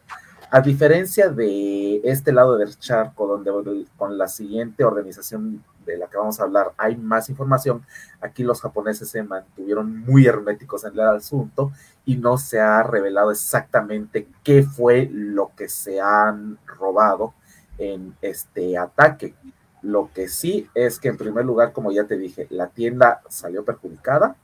A 0.49 0.59
diferencia 0.59 1.29
de 1.29 2.01
este 2.03 2.33
lado 2.33 2.57
del 2.57 2.77
charco, 2.77 3.25
donde 3.25 3.85
con 3.95 4.17
la 4.17 4.27
siguiente 4.27 4.83
organización 4.83 5.63
de 5.85 5.97
la 5.97 6.07
que 6.07 6.17
vamos 6.17 6.39
a 6.39 6.43
hablar 6.43 6.73
hay 6.77 6.97
más 6.97 7.29
información, 7.29 7.85
aquí 8.19 8.43
los 8.43 8.61
japoneses 8.61 9.09
se 9.09 9.23
mantuvieron 9.23 9.99
muy 9.99 10.27
herméticos 10.27 10.83
en 10.83 10.93
el 10.93 10.99
asunto 10.99 11.71
y 12.05 12.17
no 12.17 12.37
se 12.37 12.59
ha 12.59 12.83
revelado 12.83 13.31
exactamente 13.31 14.27
qué 14.43 14.63
fue 14.63 15.09
lo 15.11 15.51
que 15.55 15.69
se 15.69 16.01
han 16.01 16.57
robado 16.65 17.33
en 17.77 18.13
este 18.21 18.77
ataque. 18.77 19.33
Lo 19.81 20.11
que 20.13 20.27
sí 20.27 20.69
es 20.75 20.99
que 20.99 21.07
en 21.07 21.17
primer 21.17 21.45
lugar, 21.45 21.71
como 21.71 21.91
ya 21.91 22.03
te 22.03 22.17
dije, 22.17 22.47
la 22.49 22.67
tienda 22.67 23.21
salió 23.29 23.63
perjudicada, 23.63 24.35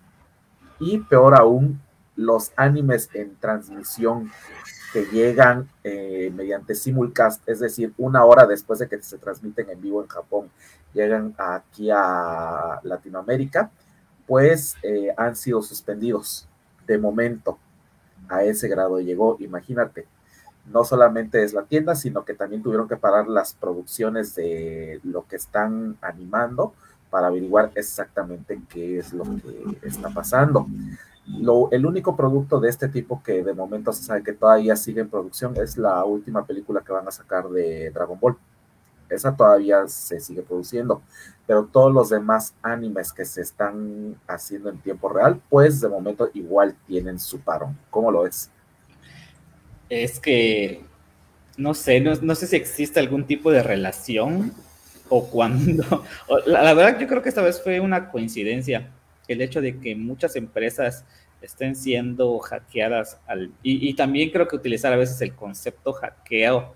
y 0.79 0.99
peor 0.99 1.35
aún, 1.35 1.81
los 2.15 2.51
animes 2.55 3.09
en 3.13 3.35
transmisión 3.35 4.31
que 4.91 5.05
llegan 5.05 5.69
eh, 5.83 6.31
mediante 6.35 6.73
simulcast, 6.73 7.47
es 7.47 7.59
decir, 7.59 7.93
una 7.97 8.25
hora 8.25 8.45
después 8.45 8.79
de 8.79 8.87
que 8.87 9.01
se 9.01 9.17
transmiten 9.17 9.69
en 9.69 9.81
vivo 9.81 10.01
en 10.01 10.07
Japón, 10.07 10.49
llegan 10.93 11.35
aquí 11.37 11.89
a 11.91 12.79
Latinoamérica, 12.83 13.69
pues 14.25 14.75
eh, 14.83 15.13
han 15.15 15.35
sido 15.35 15.61
suspendidos 15.61 16.47
de 16.85 16.97
momento. 16.97 17.59
A 18.29 18.43
ese 18.43 18.67
grado 18.67 18.99
llegó, 18.99 19.37
imagínate. 19.39 20.07
No 20.65 20.83
solamente 20.83 21.43
es 21.43 21.53
la 21.53 21.63
tienda, 21.63 21.95
sino 21.95 22.25
que 22.25 22.33
también 22.33 22.61
tuvieron 22.61 22.89
que 22.89 22.97
parar 22.97 23.27
las 23.27 23.53
producciones 23.53 24.35
de 24.35 24.99
lo 25.03 25.25
que 25.25 25.37
están 25.37 25.97
animando, 26.01 26.73
para 27.09 27.27
averiguar 27.27 27.71
exactamente 27.75 28.59
qué 28.69 28.99
es 28.99 29.13
lo 29.13 29.23
que 29.23 29.87
está 29.87 30.09
pasando. 30.09 30.67
Lo, 31.25 31.69
el 31.71 31.85
único 31.85 32.15
producto 32.15 32.59
de 32.59 32.69
este 32.69 32.87
tipo 32.87 33.21
que 33.21 33.43
de 33.43 33.53
momento 33.53 33.91
se 33.91 34.03
sabe 34.03 34.23
que 34.23 34.33
todavía 34.33 34.75
sigue 34.75 35.01
en 35.01 35.09
producción 35.09 35.55
es 35.57 35.77
la 35.77 36.03
última 36.05 36.45
película 36.45 36.81
que 36.81 36.93
van 36.93 37.07
a 37.07 37.11
sacar 37.11 37.49
de 37.49 37.91
Dragon 37.91 38.19
Ball. 38.19 38.37
Esa 39.09 39.35
todavía 39.35 39.87
se 39.87 40.19
sigue 40.19 40.41
produciendo, 40.41 41.01
pero 41.45 41.65
todos 41.65 41.93
los 41.93 42.09
demás 42.09 42.53
animes 42.61 43.13
que 43.13 43.25
se 43.25 43.41
están 43.41 44.15
haciendo 44.27 44.69
en 44.69 44.79
tiempo 44.79 45.09
real, 45.09 45.41
pues 45.49 45.79
de 45.79 45.87
momento 45.87 46.29
igual 46.33 46.75
tienen 46.87 47.19
su 47.19 47.39
parón. 47.39 47.77
¿Cómo 47.89 48.11
lo 48.11 48.27
es? 48.27 48.49
Es 49.89 50.19
que 50.19 50.83
no 51.57 51.73
sé, 51.73 51.99
no, 51.99 52.13
no 52.21 52.35
sé 52.35 52.47
si 52.47 52.55
existe 52.55 52.99
algún 52.99 53.25
tipo 53.25 53.51
de 53.51 53.63
relación 53.63 54.53
o 55.09 55.29
cuando, 55.29 56.03
la, 56.45 56.73
verdad 56.73 56.99
yo 56.99 57.07
creo 57.07 57.21
que 57.21 57.29
esta 57.29 57.41
vez 57.41 57.61
fue 57.61 57.79
una 57.79 58.09
coincidencia 58.09 58.89
el 59.27 59.41
hecho 59.41 59.61
de 59.61 59.79
que 59.79 59.95
muchas 59.95 60.35
empresas 60.35 61.05
estén 61.41 61.75
siendo 61.75 62.39
hackeadas 62.39 63.19
al, 63.27 63.51
y, 63.61 63.93
también 63.93 64.31
creo 64.31 64.47
que 64.47 64.55
utilizar 64.55 64.91
a 64.93 64.97
veces 64.97 65.21
el 65.21 65.35
concepto 65.35 65.93
hackeo. 65.93 66.75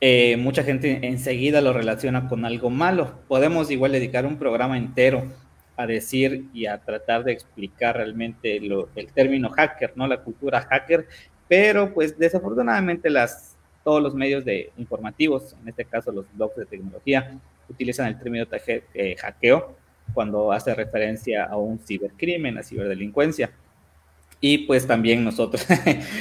Eh, 0.00 0.36
mucha 0.36 0.64
gente 0.64 1.06
enseguida 1.06 1.60
lo 1.60 1.72
relaciona 1.72 2.28
con 2.28 2.44
algo 2.44 2.70
malo. 2.70 3.20
Podemos 3.28 3.70
igual 3.70 3.92
dedicar 3.92 4.26
un 4.26 4.38
programa 4.38 4.76
entero 4.76 5.30
a 5.76 5.86
decir 5.86 6.46
y 6.52 6.66
a 6.66 6.78
tratar 6.78 7.22
de 7.24 7.32
explicar 7.32 7.96
realmente 7.96 8.58
lo, 8.60 8.88
el 8.96 9.12
término 9.12 9.50
hacker, 9.50 9.92
¿no? 9.94 10.06
La 10.06 10.22
cultura 10.22 10.62
hacker, 10.62 11.06
pero 11.48 11.94
pues 11.94 12.18
desafortunadamente 12.18 13.10
las 13.10 13.51
todos 13.84 14.02
los 14.02 14.14
medios 14.14 14.44
de 14.44 14.70
informativos, 14.76 15.54
en 15.60 15.68
este 15.68 15.84
caso 15.84 16.12
los 16.12 16.26
blogs 16.34 16.56
de 16.56 16.66
tecnología, 16.66 17.38
utilizan 17.68 18.08
el 18.08 18.18
término 18.18 18.46
eh, 18.94 19.16
hackeo 19.18 19.74
cuando 20.14 20.52
hace 20.52 20.74
referencia 20.74 21.44
a 21.44 21.56
un 21.56 21.78
cibercrimen, 21.78 22.58
a 22.58 22.62
ciberdelincuencia. 22.62 23.50
Y 24.40 24.58
pues 24.58 24.86
también 24.86 25.24
nosotros, 25.24 25.66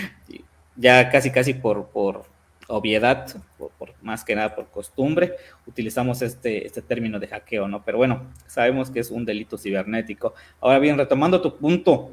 ya 0.76 1.10
casi 1.10 1.32
casi 1.32 1.54
por, 1.54 1.88
por 1.88 2.26
obviedad, 2.68 3.28
por, 3.58 3.94
más 4.02 4.24
que 4.24 4.36
nada 4.36 4.56
por 4.56 4.68
costumbre, 4.68 5.36
utilizamos 5.68 6.22
este, 6.22 6.66
este 6.66 6.82
término 6.82 7.20
de 7.20 7.28
hackeo, 7.28 7.68
¿no? 7.68 7.84
Pero 7.84 7.98
bueno, 7.98 8.32
sabemos 8.48 8.90
que 8.90 9.00
es 9.00 9.12
un 9.12 9.26
delito 9.26 9.58
cibernético. 9.58 10.34
Ahora 10.62 10.80
bien, 10.80 10.98
retomando 10.98 11.42
tu 11.42 11.58
punto, 11.58 12.12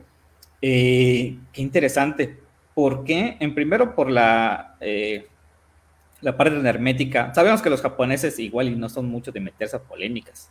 eh, 0.61 1.37
qué 1.53 1.63
interesante. 1.63 2.39
¿Por 2.75 3.05
qué? 3.05 3.37
En 3.41 3.55
primero 3.55 3.95
por 3.95 4.11
la, 4.11 4.77
eh, 4.81 5.27
la 6.21 6.37
parte 6.37 6.57
hermética. 6.69 7.33
Sabemos 7.35 7.63
que 7.63 7.71
los 7.71 7.83
japoneses 7.83 8.39
igual 8.39 8.69
y 8.69 8.77
no 8.77 8.89
son 8.89 9.07
mucho 9.07 9.33
de 9.33 9.41
meterse 9.41 9.77
a 9.77 9.83
polémicas 9.83 10.51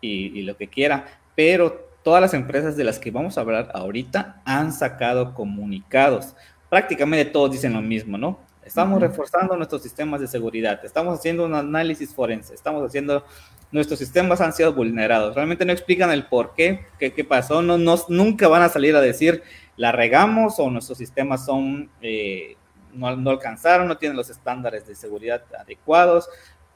y, 0.00 0.38
y 0.38 0.42
lo 0.42 0.56
que 0.56 0.68
quiera, 0.68 1.06
pero 1.34 1.88
todas 2.02 2.20
las 2.20 2.34
empresas 2.34 2.76
de 2.76 2.84
las 2.84 2.98
que 2.98 3.10
vamos 3.10 3.36
a 3.36 3.42
hablar 3.42 3.70
ahorita 3.74 4.42
han 4.44 4.72
sacado 4.72 5.34
comunicados. 5.34 6.34
Prácticamente 6.68 7.30
todos 7.30 7.52
dicen 7.52 7.72
lo 7.72 7.82
mismo, 7.82 8.18
¿no? 8.18 8.40
Estamos 8.68 9.00
reforzando 9.00 9.56
nuestros 9.56 9.82
sistemas 9.82 10.20
de 10.20 10.26
seguridad, 10.26 10.78
estamos 10.84 11.18
haciendo 11.18 11.46
un 11.46 11.54
análisis 11.54 12.14
forense, 12.14 12.52
estamos 12.52 12.86
haciendo, 12.86 13.24
nuestros 13.72 13.98
sistemas 13.98 14.42
han 14.42 14.52
sido 14.52 14.74
vulnerados. 14.74 15.34
Realmente 15.34 15.64
no 15.64 15.72
explican 15.72 16.10
el 16.10 16.26
por 16.26 16.54
qué, 16.54 16.84
qué, 16.98 17.14
qué 17.14 17.24
pasó, 17.24 17.62
no, 17.62 17.78
nunca 18.08 18.46
van 18.46 18.60
a 18.60 18.68
salir 18.68 18.94
a 18.94 19.00
decir 19.00 19.42
la 19.78 19.90
regamos 19.90 20.58
o 20.58 20.68
nuestros 20.68 20.98
sistemas 20.98 21.46
son, 21.46 21.88
eh, 22.02 22.56
no, 22.98 23.16
no, 23.16 23.30
alcanzaron, 23.30 23.88
no 23.88 23.96
tienen 23.96 24.16
los 24.16 24.30
estándares 24.30 24.86
de 24.86 24.94
seguridad 24.94 25.42
adecuados, 25.58 26.28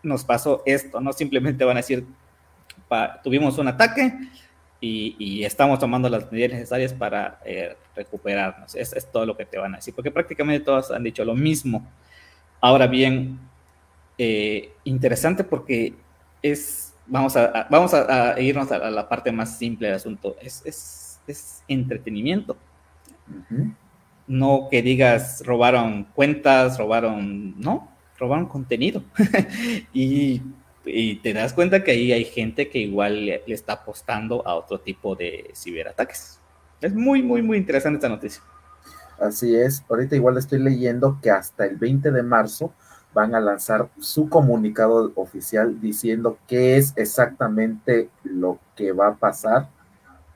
nos 0.02 0.24
pasó 0.24 0.62
esto, 0.66 1.00
no 1.00 1.12
simplemente 1.12 1.64
van 1.64 1.76
a 1.76 1.80
decir, 1.80 2.06
tuvimos 3.22 3.58
un 3.58 3.68
ataque, 3.68 4.18
y, 4.84 5.44
estamos 5.44 5.78
tomando 5.78 6.08
las 6.08 6.30
medidas 6.32 6.52
necesarias 6.52 6.92
para 6.92 7.38
eh, 7.44 7.76
recuperarnos. 7.94 8.74
Es, 8.74 8.92
es, 8.92 9.10
todo 9.10 9.24
lo 9.24 9.36
que 9.36 9.46
te 9.46 9.56
van 9.56 9.74
a 9.74 9.76
decir, 9.76 9.94
porque 9.94 10.10
prácticamente 10.10 10.64
todos 10.64 10.90
han 10.90 11.04
dicho 11.04 11.24
lo 11.24 11.34
mismo. 11.34 11.86
Ahora 12.60 12.88
bien, 12.88 13.38
eh, 14.18 14.72
interesante 14.84 15.44
porque 15.44 15.94
es, 16.42 16.94
vamos 17.06 17.36
a, 17.36 17.68
vamos 17.70 17.94
a, 17.94 18.40
irnos 18.40 18.72
a, 18.72 18.90
la 18.90 19.08
parte 19.08 19.30
más 19.30 19.56
simple 19.56 19.86
del 19.86 19.96
asunto, 19.96 20.36
es, 20.40 20.62
es, 20.66 21.20
es 21.28 21.62
entretenimiento. 21.68 22.56
No 24.32 24.68
que 24.70 24.80
digas 24.80 25.42
robaron 25.44 26.04
cuentas, 26.14 26.78
robaron, 26.78 27.60
no, 27.60 27.92
robaron 28.18 28.46
contenido. 28.46 29.02
y 29.92 30.40
te 31.16 31.32
das 31.32 31.52
cuenta 31.52 31.84
que 31.84 31.92
ahí 31.92 32.12
hay 32.12 32.24
gente 32.24 32.68
que 32.68 32.78
igual 32.78 33.26
le, 33.26 33.42
está 33.48 33.74
apostando 33.74 34.46
a 34.46 34.54
otro 34.54 34.80
tipo 34.80 35.14
de 35.14 35.50
ciberataques. 35.54 36.40
Es 36.80 36.94
muy, 36.94 37.22
muy, 37.22 37.42
muy 37.42 37.58
interesante 37.58 37.96
esta 37.96 38.08
noticia. 38.08 38.42
Así 39.20 39.54
es, 39.54 39.84
ahorita 39.88 40.16
igual 40.16 40.36
estoy 40.38 40.58
leyendo 40.58 41.18
que 41.22 41.30
hasta 41.30 41.66
el 41.66 41.76
20 41.76 42.10
de 42.10 42.22
marzo 42.22 42.72
van 43.14 43.34
a 43.34 43.40
lanzar 43.40 43.88
su 44.00 44.28
comunicado 44.28 45.12
oficial 45.14 45.80
diciendo 45.80 46.38
qué 46.48 46.76
es 46.76 46.94
exactamente 46.96 48.08
lo 48.24 48.58
que 48.74 48.92
va 48.92 49.08
a 49.08 49.14
pasar 49.14 49.68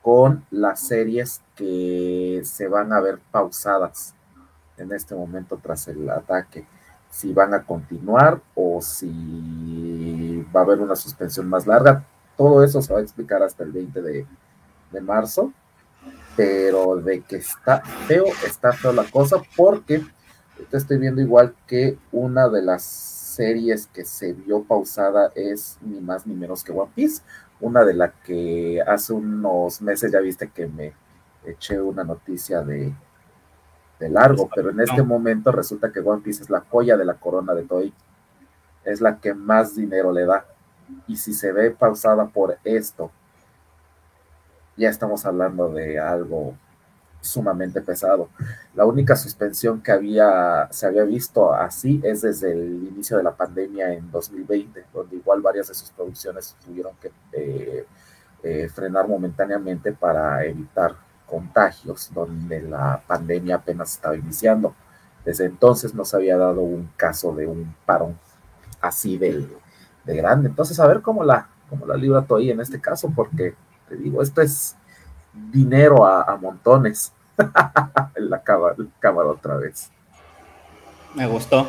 con 0.07 0.47
las 0.53 0.87
series 0.87 1.43
que 1.57 2.41
se 2.45 2.69
van 2.69 2.93
a 2.93 3.01
ver 3.01 3.19
pausadas 3.33 4.15
en 4.77 4.93
este 4.93 5.17
momento 5.17 5.59
tras 5.61 5.89
el 5.89 6.09
ataque 6.09 6.65
si 7.11 7.33
van 7.33 7.53
a 7.55 7.65
continuar 7.65 8.41
o 8.55 8.81
si 8.81 10.47
va 10.55 10.61
a 10.61 10.63
haber 10.63 10.79
una 10.79 10.95
suspensión 10.95 11.49
más 11.49 11.67
larga. 11.67 12.05
Todo 12.37 12.63
eso 12.63 12.81
se 12.83 12.93
va 12.93 13.01
a 13.01 13.03
explicar 13.03 13.43
hasta 13.43 13.65
el 13.65 13.73
20 13.73 14.01
de, 14.01 14.27
marzo, 15.01 15.53
pero 16.37 16.95
de 16.99 17.23
que 17.23 17.39
está 17.39 17.81
feo, 18.07 18.27
está 18.47 18.73
feo 18.73 18.93
la 18.93 19.11
cosa 19.11 19.43
porque 19.57 20.07
estoy 20.71 20.99
viendo 20.99 21.21
igual 21.21 21.53
que 21.67 21.99
una 22.13 22.49
de 22.49 22.63
las 22.63 22.85
series 22.85 23.89
que 23.89 24.05
se 24.05 24.35
vio 24.35 24.63
pausada 24.63 25.33
es 25.35 25.79
ni 25.81 25.99
más 25.99 26.29
ni 26.29 26.35
menos 26.37 26.63
que 26.63 26.71
One 26.71 26.93
Piece, 26.95 27.23
una 27.61 27.85
de 27.85 27.95
la 27.95 28.11
que 28.11 28.83
hace 28.87 29.13
unos 29.13 29.81
meses 29.81 30.13
ya 30.13 30.21
viste 30.21 30.49
que 30.49 30.67
me 30.67 30.93
eché 31.45 31.81
una 31.81 32.05
noticia 32.05 32.63
de 32.63 32.93
de 33.99 34.11
largo, 34.11 34.49
pero 34.55 34.71
en 34.71 34.81
este 34.81 35.03
momento 35.03 35.53
resulta 35.53 35.91
que 35.91 36.01
One 36.01 36.23
Piece 36.23 36.43
es 36.43 36.51
la 36.51 36.61
joya 36.61 36.97
de 36.97 37.05
la 37.05 37.15
corona 37.15 37.55
de 37.55 37.63
Toei, 37.63 37.93
es 38.85 39.01
la 39.01 39.19
que 39.19 39.35
más 39.35 39.75
dinero 39.75 40.13
le 40.13 40.27
da. 40.27 40.45
Y 41.07 41.17
si 41.17 41.33
se 41.33 41.53
ve 41.53 41.71
pausada 41.71 42.27
por 42.27 42.59
esto, 42.65 43.11
ya 44.77 44.91
estamos 44.91 45.25
hablando 45.25 45.71
de 45.71 45.99
algo 45.99 46.55
sumamente 47.27 47.81
pesado. 47.81 48.29
La 48.75 48.85
única 48.85 49.17
suspensión 49.17 49.83
que 49.83 49.93
había, 49.93 50.69
se 50.71 50.87
había 50.87 51.05
visto 51.05 51.53
así 51.53 52.01
es 52.05 52.23
desde 52.23 52.53
el 52.53 52.89
inicio 52.93 53.17
de 53.17 53.23
la 53.23 53.37
pandemia 53.37 53.93
en 53.93 54.11
2020, 54.11 54.85
donde 54.93 55.17
igual 55.17 55.41
varias 55.41 55.69
de 55.69 55.75
sus 55.75 55.91
producciones 55.91 56.57
tuvieron 56.65 56.93
que 57.01 57.11
eh, 57.33 57.87
eh, 58.43 58.69
frenar 58.69 59.09
momentáneamente 59.09 59.93
para 59.93 60.45
evitar 60.45 60.95
contagios, 61.27 62.11
donde 62.15 62.63
la 62.63 63.03
pandemia 63.07 63.57
apenas 63.57 63.95
estaba 63.95 64.17
iniciando. 64.17 64.75
Desde 65.25 65.47
entonces 65.47 65.95
no 65.95 66.05
se 66.05 66.17
había 66.17 66.37
dado 66.37 66.61
un 66.61 66.91
caso 66.97 67.35
de 67.35 67.47
un 67.47 67.75
parón 67.85 68.17
así 68.81 69.19
de, 69.19 69.47
de 70.05 70.17
grande. 70.17 70.49
Entonces, 70.49 70.79
a 70.79 70.87
ver 70.87 71.03
cómo 71.03 71.25
la, 71.25 71.49
cómo 71.69 71.87
la 71.87 71.97
libra 71.97 72.25
ahí 72.37 72.51
en 72.51 72.61
este 72.61 72.81
caso, 72.81 73.13
porque 73.15 73.55
te 73.89 73.97
digo, 73.97 74.23
esto 74.23 74.41
es 74.41 74.77
dinero 75.51 76.05
a, 76.07 76.37
montones. 76.37 77.13
la 78.17 78.43
cámara 78.43 79.29
otra 79.29 79.57
vez. 79.57 79.91
Me 81.15 81.27
gustó. 81.27 81.69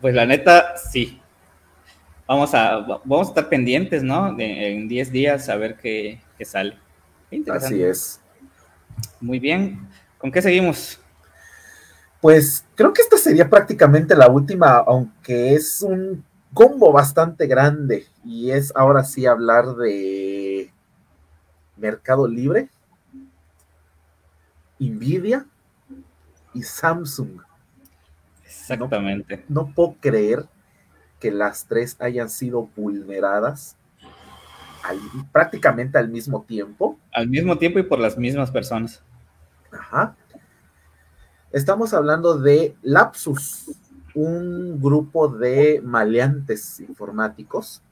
Pues 0.00 0.14
la 0.14 0.26
neta, 0.26 0.76
sí. 0.76 1.20
Vamos 2.26 2.54
a, 2.54 2.78
vamos 2.78 3.28
a 3.28 3.30
estar 3.30 3.48
pendientes, 3.48 4.02
¿no? 4.02 4.34
en 4.38 4.88
10 4.88 5.12
días 5.12 5.48
a 5.48 5.56
ver 5.56 5.76
qué, 5.76 6.20
qué 6.36 6.44
sale. 6.44 6.76
Así 7.50 7.82
es. 7.82 8.20
Muy 9.20 9.38
bien. 9.38 9.88
¿Con 10.18 10.30
qué 10.30 10.42
seguimos? 10.42 11.00
Pues 12.20 12.64
creo 12.74 12.92
que 12.92 13.02
esta 13.02 13.16
sería 13.18 13.48
prácticamente 13.48 14.14
la 14.16 14.28
última, 14.28 14.78
aunque 14.78 15.54
es 15.54 15.82
un 15.82 16.24
combo 16.52 16.90
bastante 16.90 17.46
grande 17.46 18.06
y 18.24 18.50
es 18.50 18.72
ahora 18.74 19.04
sí 19.04 19.26
hablar 19.26 19.76
de 19.76 20.35
Mercado 21.76 22.26
Libre, 22.26 22.68
Nvidia 24.78 25.46
y 26.54 26.62
Samsung. 26.62 27.40
Exactamente. 28.44 29.44
No, 29.48 29.62
no 29.62 29.74
puedo 29.74 29.96
creer 30.00 30.46
que 31.20 31.30
las 31.30 31.66
tres 31.66 31.96
hayan 32.00 32.28
sido 32.30 32.68
vulneradas 32.76 33.76
prácticamente 35.32 35.98
al 35.98 36.08
mismo 36.08 36.42
tiempo. 36.42 36.98
Al 37.12 37.28
mismo 37.28 37.58
tiempo 37.58 37.78
y 37.78 37.82
por 37.82 37.98
las 37.98 38.16
mismas 38.16 38.50
personas. 38.50 39.02
Ajá. 39.72 40.16
Estamos 41.52 41.94
hablando 41.94 42.38
de 42.38 42.76
Lapsus, 42.82 43.70
un 44.14 44.80
grupo 44.80 45.28
de 45.28 45.80
maleantes 45.82 46.80
informáticos 46.80 47.82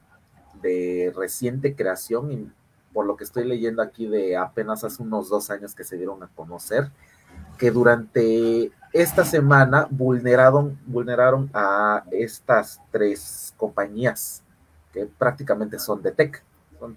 de 0.61 1.11
reciente 1.15 1.75
creación, 1.75 2.53
por 2.95 3.05
lo 3.05 3.17
que 3.17 3.25
estoy 3.25 3.43
leyendo 3.43 3.81
aquí 3.81 4.07
de 4.07 4.37
apenas 4.37 4.85
hace 4.85 5.03
unos 5.03 5.27
dos 5.27 5.49
años 5.49 5.75
que 5.75 5.83
se 5.83 5.97
dieron 5.97 6.23
a 6.23 6.27
conocer, 6.27 6.89
que 7.57 7.69
durante 7.69 8.71
esta 8.93 9.25
semana 9.25 9.85
vulneraron, 9.89 10.79
vulneraron 10.85 11.49
a 11.53 12.05
estas 12.09 12.79
tres 12.91 13.53
compañías 13.57 14.43
que 14.93 15.05
prácticamente 15.05 15.77
son 15.77 16.01
de 16.01 16.13
tech 16.13 16.41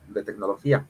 de 0.06 0.22
tecnología. 0.22 0.86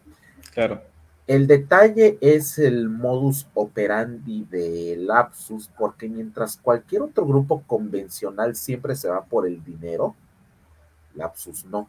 Claro. 0.52 0.82
El 1.26 1.46
detalle 1.46 2.18
es 2.20 2.58
el 2.58 2.90
modus 2.90 3.46
operandi 3.54 4.44
de 4.50 4.94
Lapsus, 4.98 5.70
porque 5.78 6.06
mientras 6.06 6.58
cualquier 6.58 7.00
otro 7.00 7.24
grupo 7.24 7.62
convencional 7.66 8.54
siempre 8.56 8.94
se 8.94 9.08
va 9.08 9.24
por 9.24 9.46
el 9.46 9.64
dinero, 9.64 10.14
Lapsus 11.14 11.64
no. 11.64 11.88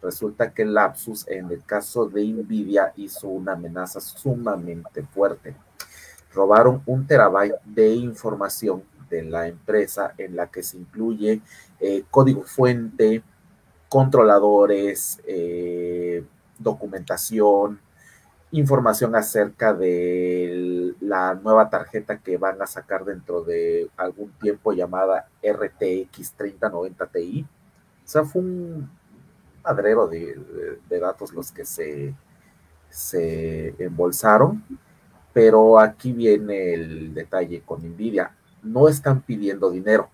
Resulta 0.00 0.52
que 0.52 0.64
Lapsus, 0.64 1.26
en 1.28 1.50
el 1.50 1.64
caso 1.64 2.06
de 2.06 2.24
Nvidia, 2.24 2.92
hizo 2.96 3.28
una 3.28 3.52
amenaza 3.52 4.00
sumamente 4.00 5.02
fuerte. 5.02 5.56
Robaron 6.32 6.82
un 6.86 7.06
terabyte 7.06 7.60
de 7.64 7.94
información 7.94 8.84
de 9.10 9.24
la 9.24 9.48
empresa 9.48 10.14
en 10.18 10.36
la 10.36 10.48
que 10.48 10.62
se 10.62 10.76
incluye 10.76 11.40
eh, 11.80 12.04
código 12.10 12.42
fuente, 12.42 13.22
controladores, 13.88 15.20
eh, 15.26 16.24
documentación, 16.58 17.80
información 18.50 19.16
acerca 19.16 19.74
de 19.74 20.94
la 21.00 21.34
nueva 21.34 21.68
tarjeta 21.70 22.18
que 22.18 22.36
van 22.36 22.60
a 22.62 22.66
sacar 22.66 23.04
dentro 23.04 23.42
de 23.42 23.90
algún 23.96 24.30
tiempo 24.32 24.72
llamada 24.72 25.28
RTX 25.42 26.32
3090 26.32 27.06
Ti. 27.06 27.46
O 28.04 28.08
sea, 28.08 28.24
fue 28.24 28.42
un 28.42 28.97
madrero 29.68 30.06
de, 30.06 30.78
datos 30.88 31.32
los 31.32 31.52
que 31.52 31.64
se, 31.64 32.14
se 32.88 33.74
embolsaron, 33.78 34.64
pero 35.32 35.78
aquí 35.78 36.12
viene 36.12 36.72
el 36.72 37.12
detalle 37.12 37.62
con 37.64 37.82
Nvidia. 37.82 38.34
No 38.62 38.88
están 38.88 39.20
pidiendo 39.20 39.70
dinero. 39.70 40.08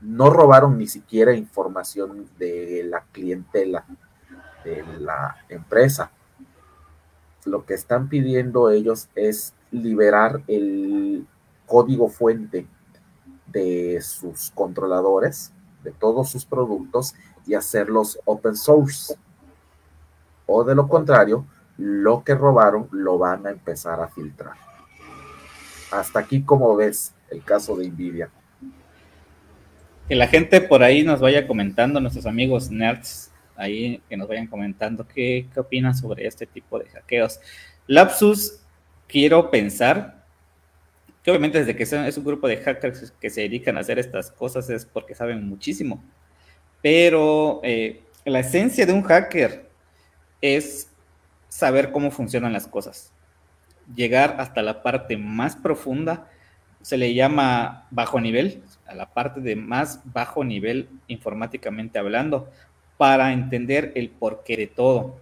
No 0.00 0.30
robaron 0.30 0.78
ni 0.78 0.86
siquiera 0.86 1.34
información 1.34 2.28
de 2.38 2.84
la 2.84 3.02
clientela 3.10 3.84
de 4.64 4.84
la 5.00 5.36
empresa. 5.48 6.12
Lo 7.44 7.64
que 7.64 7.74
están 7.74 8.08
pidiendo 8.08 8.70
ellos 8.70 9.08
es 9.16 9.52
liberar 9.72 10.42
el 10.46 11.26
código 11.66 12.08
fuente 12.08 12.68
de 13.46 14.00
sus 14.00 14.52
controladores, 14.52 15.52
de 15.82 15.90
todos 15.90 16.30
sus 16.30 16.44
productos 16.44 17.14
y 17.48 17.54
hacerlos 17.54 18.20
open 18.26 18.54
source. 18.54 19.16
O 20.46 20.62
de 20.62 20.74
lo 20.74 20.86
contrario, 20.86 21.46
lo 21.78 22.22
que 22.22 22.34
robaron 22.34 22.88
lo 22.92 23.18
van 23.18 23.46
a 23.46 23.50
empezar 23.50 24.00
a 24.00 24.08
filtrar. 24.08 24.54
Hasta 25.90 26.18
aquí, 26.20 26.42
como 26.42 26.76
ves, 26.76 27.14
el 27.30 27.42
caso 27.42 27.76
de 27.76 27.88
Nvidia. 27.88 28.30
Que 30.06 30.14
la 30.14 30.26
gente 30.26 30.60
por 30.60 30.82
ahí 30.82 31.02
nos 31.02 31.20
vaya 31.20 31.46
comentando, 31.46 32.00
nuestros 32.00 32.26
amigos 32.26 32.70
nerds, 32.70 33.30
ahí 33.56 34.02
que 34.08 34.16
nos 34.16 34.28
vayan 34.28 34.46
comentando 34.46 35.06
qué, 35.06 35.48
opinan 35.56 35.94
sobre 35.94 36.26
este 36.26 36.46
tipo 36.46 36.78
de 36.78 36.86
hackeos. 36.86 37.40
Lapsus, 37.86 38.60
quiero 39.06 39.50
pensar 39.50 40.24
que 41.22 41.30
obviamente 41.30 41.58
desde 41.58 41.76
que 41.76 41.82
es 41.82 42.18
un 42.18 42.24
grupo 42.24 42.48
de 42.48 42.58
hackers 42.58 43.12
que 43.20 43.30
se 43.30 43.42
dedican 43.42 43.76
a 43.76 43.80
hacer 43.80 43.98
estas 43.98 44.30
cosas 44.30 44.68
es 44.70 44.84
porque 44.84 45.14
saben 45.14 45.46
muchísimo. 45.48 46.02
Pero 46.82 47.60
eh, 47.62 48.02
la 48.24 48.40
esencia 48.40 48.86
de 48.86 48.92
un 48.92 49.02
hacker 49.02 49.68
es 50.40 50.88
saber 51.48 51.92
cómo 51.92 52.10
funcionan 52.10 52.52
las 52.52 52.66
cosas. 52.66 53.12
Llegar 53.94 54.36
hasta 54.38 54.62
la 54.62 54.82
parte 54.82 55.16
más 55.16 55.56
profunda, 55.56 56.30
se 56.82 56.96
le 56.96 57.14
llama 57.14 57.86
bajo 57.90 58.20
nivel, 58.20 58.62
a 58.86 58.94
la 58.94 59.06
parte 59.12 59.40
de 59.40 59.56
más 59.56 60.00
bajo 60.04 60.44
nivel 60.44 60.88
informáticamente 61.08 61.98
hablando, 61.98 62.50
para 62.96 63.32
entender 63.32 63.92
el 63.94 64.10
porqué 64.10 64.56
de 64.56 64.66
todo. 64.66 65.16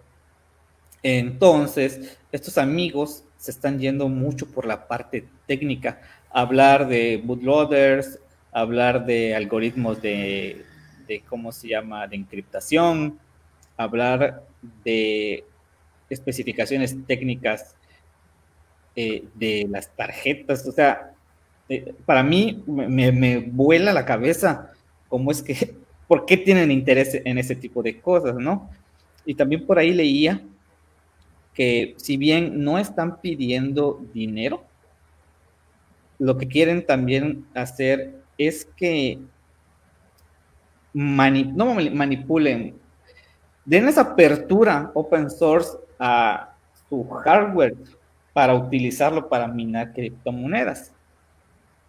Entonces, 1.02 2.18
estos 2.32 2.58
amigos 2.58 3.24
se 3.38 3.50
están 3.50 3.78
yendo 3.78 4.08
mucho 4.08 4.46
por 4.46 4.66
la 4.66 4.88
parte 4.88 5.26
técnica, 5.46 6.00
hablar 6.30 6.88
de 6.88 7.22
bootloaders, 7.22 8.18
hablar 8.52 9.06
de 9.06 9.34
algoritmos 9.34 10.02
de, 10.02 10.64
de 11.06 11.20
cómo 11.28 11.52
se 11.52 11.68
llama, 11.68 12.06
de 12.06 12.16
encriptación, 12.16 13.18
hablar 13.76 14.44
de 14.84 15.44
especificaciones 16.08 16.96
técnicas 17.06 17.74
eh, 18.94 19.24
de 19.34 19.66
las 19.68 19.94
tarjetas, 19.94 20.66
o 20.66 20.72
sea, 20.72 21.12
eh, 21.68 21.94
para 22.04 22.22
mí 22.22 22.62
me, 22.66 23.10
me, 23.12 23.38
vuela 23.38 23.92
la 23.92 24.04
cabeza 24.04 24.72
cómo 25.08 25.30
es 25.30 25.42
que, 25.42 25.74
por 26.08 26.24
qué 26.24 26.36
tienen 26.36 26.70
interés 26.70 27.20
en 27.24 27.38
ese 27.38 27.56
tipo 27.56 27.82
de 27.82 28.00
cosas, 28.00 28.36
¿no? 28.36 28.70
Y 29.24 29.34
también 29.34 29.66
por 29.66 29.78
ahí 29.78 29.92
leía 29.92 30.40
que 31.52 31.94
si 31.96 32.16
bien 32.16 32.62
no 32.62 32.78
están 32.78 33.20
pidiendo 33.20 34.04
dinero, 34.12 34.64
lo 36.18 36.36
que 36.38 36.46
quieren 36.48 36.86
también 36.86 37.46
hacer 37.54 38.14
es 38.38 38.64
que 38.76 39.18
no 40.96 41.74
manipulen, 41.74 42.80
den 43.66 43.88
esa 43.88 44.00
apertura 44.00 44.90
open 44.94 45.30
source 45.30 45.76
a 45.98 46.54
su 46.88 47.04
hardware 47.04 47.76
para 48.32 48.54
utilizarlo 48.54 49.28
para 49.28 49.46
minar 49.46 49.92
criptomonedas. 49.92 50.92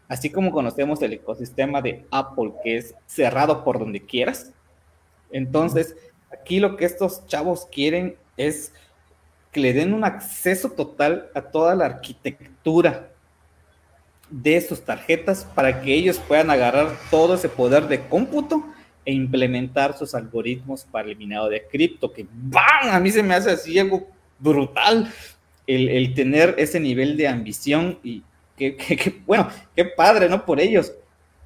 Así 0.10 0.30
como 0.30 0.52
conocemos 0.52 1.02
el 1.02 1.14
ecosistema 1.14 1.82
de 1.82 2.06
Apple, 2.12 2.52
que 2.62 2.78
es 2.78 2.96
cerrado 3.06 3.64
por 3.64 3.80
donde 3.80 4.06
quieras. 4.06 4.52
Entonces, 5.32 5.96
aquí 6.32 6.60
lo 6.60 6.76
que 6.76 6.86
estos 6.86 7.26
chavos 7.28 7.66
quieren 7.72 8.18
es 8.36 8.74
que 9.52 9.62
le 9.62 9.72
den 9.72 9.94
un 9.94 10.04
acceso 10.04 10.70
total 10.72 11.30
a 11.34 11.42
toda 11.42 11.76
la 11.76 11.86
arquitectura 11.86 13.10
de 14.30 14.60
sus 14.60 14.82
tarjetas 14.82 15.46
para 15.56 15.82
que 15.82 15.94
ellos 15.94 16.20
puedan 16.28 16.50
agarrar 16.50 16.90
todo 17.10 17.36
ese 17.36 17.48
poder 17.48 17.88
de 17.88 18.06
cómputo 18.08 18.66
e 19.08 19.14
implementar 19.14 19.98
sus 19.98 20.14
algoritmos 20.14 20.84
para 20.84 21.08
el 21.08 21.16
minado 21.16 21.48
de 21.48 21.66
cripto, 21.66 22.12
que 22.12 22.28
¡bam! 22.30 22.90
A 22.92 23.00
mí 23.00 23.10
se 23.10 23.24
me 23.24 23.36
hace 23.36 23.52
así 23.52 23.80
algo 23.80 24.06
brutal 24.38 25.10
el, 25.66 26.14
tener 26.14 26.56
ese 26.58 26.78
nivel 26.78 27.16
de 27.16 27.30
ambición 27.30 28.00
y 28.04 28.22
que, 28.58 29.24
bueno, 29.26 29.48
qué 29.74 29.86
padre, 29.86 30.28
¿no? 30.28 30.46
Por 30.46 30.60
ellos, 30.60 30.94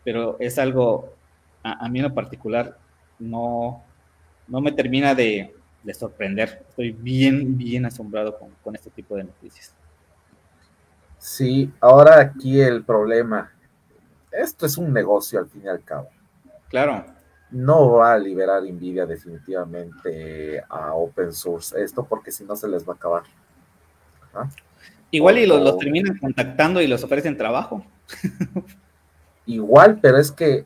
pero 0.04 0.38
es 0.39 0.58
algo, 0.58 1.13
a, 1.62 1.88
mí 1.88 2.00
en 2.00 2.06
lo 2.06 2.15
particular, 2.15 2.80
no, 3.19 3.84
no 4.47 4.60
me 4.60 4.71
termina 4.71 5.13
de, 5.13 5.54
sorprender. 5.93 6.65
Estoy 6.67 6.93
bien, 6.93 7.60
bien 7.60 7.86
asombrado 7.86 8.39
con, 8.39 8.50
con 8.63 8.74
este 8.74 8.89
tipo 8.89 9.15
de 9.15 9.26
noticias. 9.26 9.76
Sí, 11.19 11.71
ahora 11.80 12.19
aquí 12.19 12.60
el 12.60 12.84
problema, 12.84 13.52
esto 14.32 14.65
es 14.65 14.80
un 14.80 14.91
negocio 14.91 15.38
al 15.38 15.47
fin 15.47 15.62
y 15.65 15.67
al 15.67 15.84
cabo. 15.84 16.10
Claro 16.67 17.20
no 17.51 17.91
va 17.91 18.13
a 18.13 18.17
liberar 18.17 18.63
Nvidia 18.63 19.05
definitivamente 19.05 20.63
a 20.69 20.93
open 20.93 21.33
source 21.33 21.81
esto 21.81 22.05
porque 22.05 22.31
si 22.31 22.45
no 22.45 22.55
se 22.55 22.67
les 22.67 22.87
va 22.87 22.93
a 22.93 22.95
acabar. 22.95 23.23
Igual 25.11 25.37
y 25.39 25.45
los, 25.45 25.77
terminan 25.77 26.17
contactando 26.17 26.81
y 26.81 26.87
los 26.87 27.03
ofrecen 27.03 27.37
trabajo. 27.37 27.85
Igual, 29.45 29.99
pero 30.01 30.17
es 30.17 30.31
que 30.31 30.65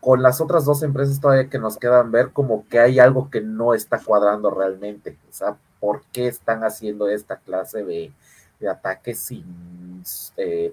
con 0.00 0.22
las 0.22 0.40
otras 0.40 0.64
dos 0.66 0.82
empresas 0.82 1.20
todavía 1.20 1.48
que 1.48 1.58
nos 1.58 1.78
quedan 1.78 2.12
ver 2.12 2.30
como 2.30 2.68
que 2.68 2.78
hay 2.78 2.98
algo 2.98 3.30
que 3.30 3.40
no 3.40 3.74
está 3.74 3.98
cuadrando 3.98 4.50
realmente. 4.50 5.16
O 5.28 5.32
sea, 5.32 5.56
¿por 5.80 6.02
qué 6.12 6.28
están 6.28 6.62
haciendo 6.62 7.08
esta 7.08 7.36
clase 7.38 7.82
de, 7.82 8.12
ataques 8.68 9.18
sin 9.18 10.02
eh, 10.36 10.72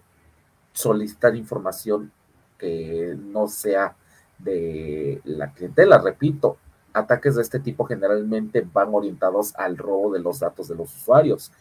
solicitar 0.73 1.35
información 1.35 2.11
que 2.57 3.15
no 3.17 3.47
sea 3.47 3.95
de 4.43 5.21
la 5.23 5.51
clientela. 5.51 5.97
Repito, 5.97 6.57
ataques 6.93 7.35
de 7.35 7.41
este 7.41 7.59
tipo 7.59 7.85
generalmente 7.85 8.65
van 8.71 8.89
orientados 8.93 9.55
al 9.55 9.77
robo 9.77 10.13
de 10.13 10.19
los 10.19 10.39
datos 10.39 10.67
de 10.67 10.75
los 10.75 10.95
usuarios. 10.95 11.51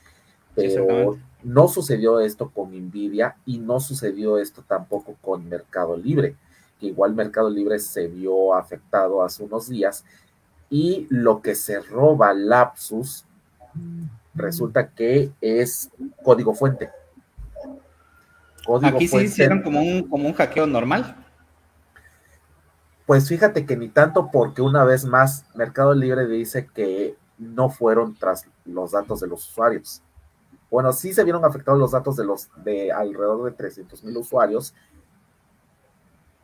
Pero 0.55 1.17
no 1.43 1.69
sucedió 1.69 2.21
esto 2.21 2.51
con 2.51 2.73
Nvidia 2.73 3.37
y 3.47 3.59
no 3.59 3.81
sucedió 3.81 4.37
esto 4.37 4.63
tampoco 4.67 5.17
con 5.23 5.49
Mercado 5.49 5.97
Libre, 5.97 6.37
que 6.79 6.87
igual 6.87 7.15
Mercado 7.15 7.49
Libre 7.49 7.79
se 7.79 8.07
vio 8.07 8.55
afectado 8.55 9.23
hace 9.23 9.43
unos 9.43 9.69
días 9.69 10.05
y 10.69 11.07
lo 11.11 11.41
que 11.41 11.55
se 11.55 11.81
roba 11.81 12.33
Lapsus 12.35 13.25
resulta 14.35 14.89
que 14.89 15.31
es 15.41 15.91
código 16.23 16.55
fuente. 16.55 16.91
Aquí 18.83 19.09
sí 19.09 19.17
hicieron 19.19 19.63
como 19.63 19.81
un, 19.81 20.09
como 20.09 20.29
un 20.29 20.35
hackeo 20.35 20.67
normal. 20.67 21.22
Pues 23.07 23.29
fíjate 23.29 23.67
que 23.67 23.77
ni 23.77 23.89
tanto 23.89 24.31
porque 24.31 24.63
una 24.63 24.85
vez 24.85 25.05
más 25.05 25.45
Mercado 25.55 25.95
Libre 25.95 26.27
dice 26.27 26.67
que 26.67 27.17
no 27.39 27.69
fueron 27.69 28.15
tras 28.15 28.47
los 28.65 28.93
datos 28.93 29.21
de 29.21 29.27
los 29.27 29.49
usuarios. 29.49 30.03
Bueno, 30.71 30.93
sí 30.93 31.13
se 31.13 31.25
vieron 31.25 31.45
afectados 31.45 31.79
los 31.79 31.91
datos 31.91 32.17
de 32.17 32.25
los 32.25 32.49
de 32.65 32.93
alrededor 32.93 33.45
de 33.45 33.57
300 33.57 34.05
mil 34.05 34.17
usuarios, 34.17 34.75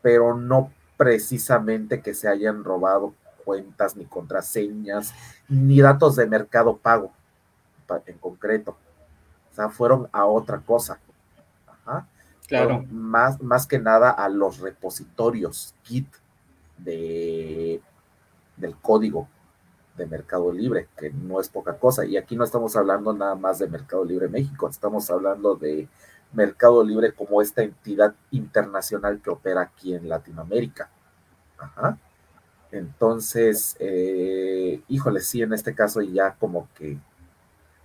pero 0.02 0.36
no 0.36 0.70
precisamente 0.96 2.02
que 2.02 2.12
se 2.12 2.28
hayan 2.28 2.64
robado 2.64 3.14
cuentas 3.44 3.96
ni 3.96 4.04
contraseñas 4.04 5.14
ni 5.48 5.80
datos 5.80 6.16
de 6.16 6.26
mercado 6.26 6.76
pago 6.76 7.12
en 8.04 8.18
concreto. 8.18 8.76
O 9.50 9.54
sea, 9.54 9.70
fueron 9.70 10.08
a 10.12 10.26
otra 10.26 10.58
cosa. 10.58 10.98
Ajá. 11.66 12.06
Claro. 12.46 12.84
más, 12.90 13.42
más 13.42 13.66
que 13.66 13.78
nada 13.78 14.10
a 14.10 14.28
los 14.30 14.60
repositorios, 14.60 15.74
Git, 15.82 16.08
de, 16.78 17.80
del 18.56 18.76
código 18.76 19.28
de 19.96 20.06
Mercado 20.06 20.52
Libre, 20.52 20.88
que 20.96 21.10
no 21.10 21.40
es 21.40 21.48
poca 21.48 21.76
cosa. 21.76 22.06
Y 22.06 22.16
aquí 22.16 22.36
no 22.36 22.44
estamos 22.44 22.76
hablando 22.76 23.12
nada 23.12 23.34
más 23.34 23.58
de 23.58 23.68
Mercado 23.68 24.04
Libre 24.04 24.28
México, 24.28 24.68
estamos 24.68 25.10
hablando 25.10 25.56
de 25.56 25.88
Mercado 26.32 26.84
Libre 26.84 27.12
como 27.12 27.42
esta 27.42 27.62
entidad 27.62 28.14
internacional 28.30 29.20
que 29.20 29.30
opera 29.30 29.62
aquí 29.62 29.94
en 29.94 30.08
Latinoamérica. 30.08 30.90
Entonces, 32.70 33.76
eh, 33.80 34.82
híjole, 34.88 35.20
sí, 35.20 35.42
en 35.42 35.52
este 35.52 35.74
caso 35.74 36.00
ya 36.00 36.34
como 36.34 36.68
que 36.74 36.98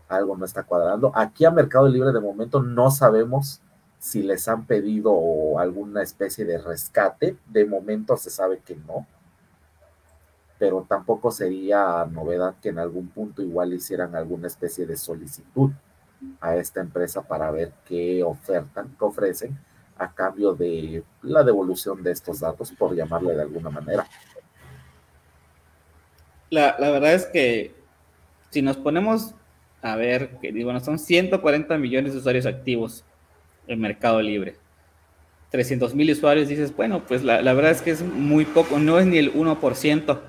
algo 0.08 0.38
no 0.38 0.46
está 0.46 0.64
cuadrando. 0.64 1.12
Aquí 1.16 1.46
a 1.46 1.52
Mercado 1.52 1.88
Libre 1.88 2.12
de 2.12 2.20
momento 2.20 2.62
no 2.62 2.92
sabemos 2.92 3.62
si 4.04 4.22
les 4.22 4.50
han 4.50 4.66
pedido 4.66 5.58
alguna 5.58 6.04
especie 6.04 6.44
de 6.44 6.58
rescate. 6.58 7.38
De 7.48 7.64
momento 7.64 8.18
se 8.18 8.30
sabe 8.30 8.60
que 8.60 8.76
no. 8.76 9.08
pero 10.60 10.86
tampoco 10.88 11.32
sería 11.32 12.06
novedad 12.12 12.56
que 12.62 12.70
en 12.70 12.80
algún 12.80 13.08
punto 13.08 13.42
igual 13.42 13.74
hicieran 13.74 14.14
alguna 14.16 14.48
especie 14.48 14.86
de 14.86 14.98
solicitud 14.98 15.72
a 16.42 16.58
esta 16.58 16.82
empresa 16.82 17.22
para 17.22 17.50
ver 17.52 17.72
qué 17.86 18.24
ofertan, 18.24 18.94
qué 19.00 19.06
ofrecen 19.06 19.58
a 19.98 20.14
cambio 20.14 20.54
de 20.54 21.04
la 21.22 21.44
devolución 21.44 22.04
de 22.04 22.12
estos 22.12 22.42
datos, 22.42 22.74
por 22.74 22.94
llamarle 22.94 23.36
de 23.36 23.42
alguna 23.42 23.70
manera. 23.70 24.06
La, 26.50 26.76
la 26.78 26.92
verdad 26.92 27.14
es 27.14 27.26
que 27.28 27.74
si 28.50 28.62
nos 28.62 28.76
ponemos 28.76 29.34
a 29.82 29.96
ver, 29.96 30.40
que 30.40 30.52
bueno, 30.64 30.82
son 30.82 31.00
140 31.00 31.78
millones 31.78 32.14
de 32.14 32.20
usuarios 32.20 32.46
activos 32.46 33.06
en 33.68 33.80
Mercado 33.80 34.22
Libre. 34.22 34.56
300 35.52 35.94
mil 35.94 36.10
usuarios, 36.12 36.48
dices, 36.48 36.76
bueno, 36.76 37.06
pues 37.06 37.24
la, 37.24 37.42
verdad 37.54 37.72
es 37.72 37.84
que 37.84 37.92
es 37.92 38.02
muy 38.02 38.44
poco, 38.44 38.80
no 38.80 38.98
es 38.98 39.06
ni 39.06 39.20
el 39.20 39.32
1%, 39.34 40.20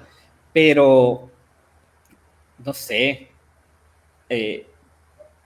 pero 0.53 1.31
no 2.63 2.75
sé, 2.75 3.29
eh, 4.29 4.67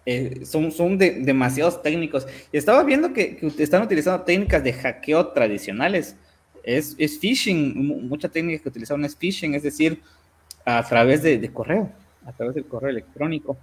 eh, 0.05 0.45
son, 0.47 0.73
son 0.73 0.99
demasiados 0.99 1.81
técnicos. 1.81 2.27
Estaba 2.51 2.83
viendo 2.83 3.13
que, 3.13 3.37
que, 3.37 3.63
están 3.63 3.83
utilizando 3.83 4.25
técnicas 4.25 4.65
de 4.65 4.73
hackeo 4.73 5.29
tradicionales. 5.29 6.17
Es, 6.65 6.97
es 6.99 7.19
phishing, 7.21 8.09
mucha 8.09 8.29
técnica 8.29 8.63
que 8.63 8.71
utilizaron 8.71 9.05
es 9.05 9.15
phishing, 9.15 9.55
es 9.55 9.63
decir, 9.63 10.03
a 10.65 10.83
través 10.83 11.23
de, 11.23 11.39
de 11.39 11.53
correo, 11.53 11.93
a 12.27 12.33
través 12.33 12.57
del 12.57 12.65
correo 12.65 12.91
electrónico. 12.91 13.57